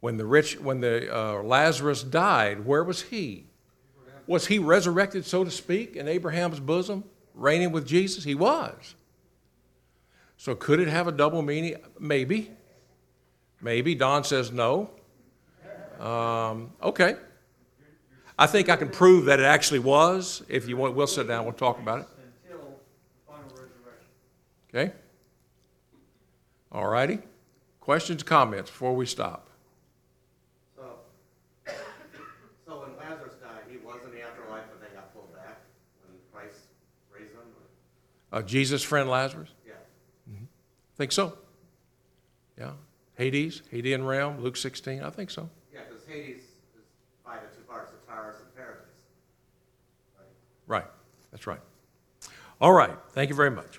when 0.00 0.16
the 0.16 0.26
rich, 0.26 0.58
when 0.58 0.80
the 0.80 1.16
uh, 1.16 1.40
Lazarus 1.44 2.02
died, 2.02 2.66
where 2.66 2.82
was 2.82 3.00
he? 3.02 3.46
Was 4.26 4.48
he 4.48 4.58
resurrected, 4.58 5.24
so 5.24 5.44
to 5.44 5.52
speak, 5.52 5.94
in 5.94 6.08
Abraham's 6.08 6.58
bosom, 6.58 7.04
reigning 7.32 7.70
with 7.70 7.86
Jesus? 7.86 8.24
He 8.24 8.34
was. 8.34 8.96
So 10.36 10.56
could 10.56 10.80
it 10.80 10.88
have 10.88 11.06
a 11.06 11.12
double 11.12 11.42
meaning? 11.42 11.76
Maybe. 12.00 12.50
Maybe. 13.60 13.94
Don 13.94 14.24
says 14.24 14.50
no. 14.50 14.90
Um, 16.00 16.72
okay. 16.82 17.14
I 18.36 18.48
think 18.48 18.68
I 18.68 18.74
can 18.74 18.88
prove 18.88 19.26
that 19.26 19.38
it 19.38 19.44
actually 19.44 19.78
was. 19.78 20.42
If 20.48 20.66
you 20.66 20.76
want, 20.76 20.96
we'll 20.96 21.06
sit 21.06 21.28
down, 21.28 21.44
we'll 21.44 21.54
talk 21.54 21.78
about 21.78 22.00
it. 22.00 22.06
Until 22.50 22.66
the 22.66 23.32
final 23.32 23.48
resurrection. 23.50 24.08
Okay? 24.74 24.92
All 26.72 26.88
righty. 26.88 27.20
Questions, 27.84 28.22
comments 28.22 28.70
before 28.70 28.96
we 28.96 29.04
stop? 29.04 29.50
So, 30.74 30.84
so 32.66 32.80
when 32.80 32.96
Lazarus 32.96 33.34
died, 33.42 33.60
he 33.70 33.76
was 33.76 34.00
in 34.06 34.10
the 34.10 34.22
afterlife 34.22 34.62
and 34.72 34.80
then 34.80 34.88
got 34.94 35.12
pulled 35.12 35.30
back 35.34 35.60
when 36.08 36.18
Christ 36.32 36.60
raised 37.12 37.32
him? 37.32 37.40
Uh, 38.32 38.40
Jesus' 38.40 38.82
friend 38.82 39.10
Lazarus? 39.10 39.50
Yeah. 39.66 39.74
Think 40.96 41.12
so? 41.12 41.36
Yeah. 42.58 42.70
Hades, 43.16 43.60
Hadean 43.70 44.06
realm, 44.06 44.40
Luke 44.40 44.56
16, 44.56 45.02
I 45.02 45.10
think 45.10 45.30
so. 45.30 45.50
Yeah, 45.70 45.80
because 45.86 46.06
Hades 46.06 46.38
is 46.38 46.84
divided 47.22 47.44
into 47.44 47.56
two 47.56 47.64
parts, 47.64 47.92
Tartarus 48.08 48.36
and 48.40 48.56
Paradise. 48.56 48.86
Right? 50.18 50.78
Right, 50.78 50.90
that's 51.30 51.46
right. 51.46 51.60
All 52.62 52.72
right, 52.72 52.96
thank 53.10 53.28
you 53.28 53.36
very 53.36 53.50
much. 53.50 53.78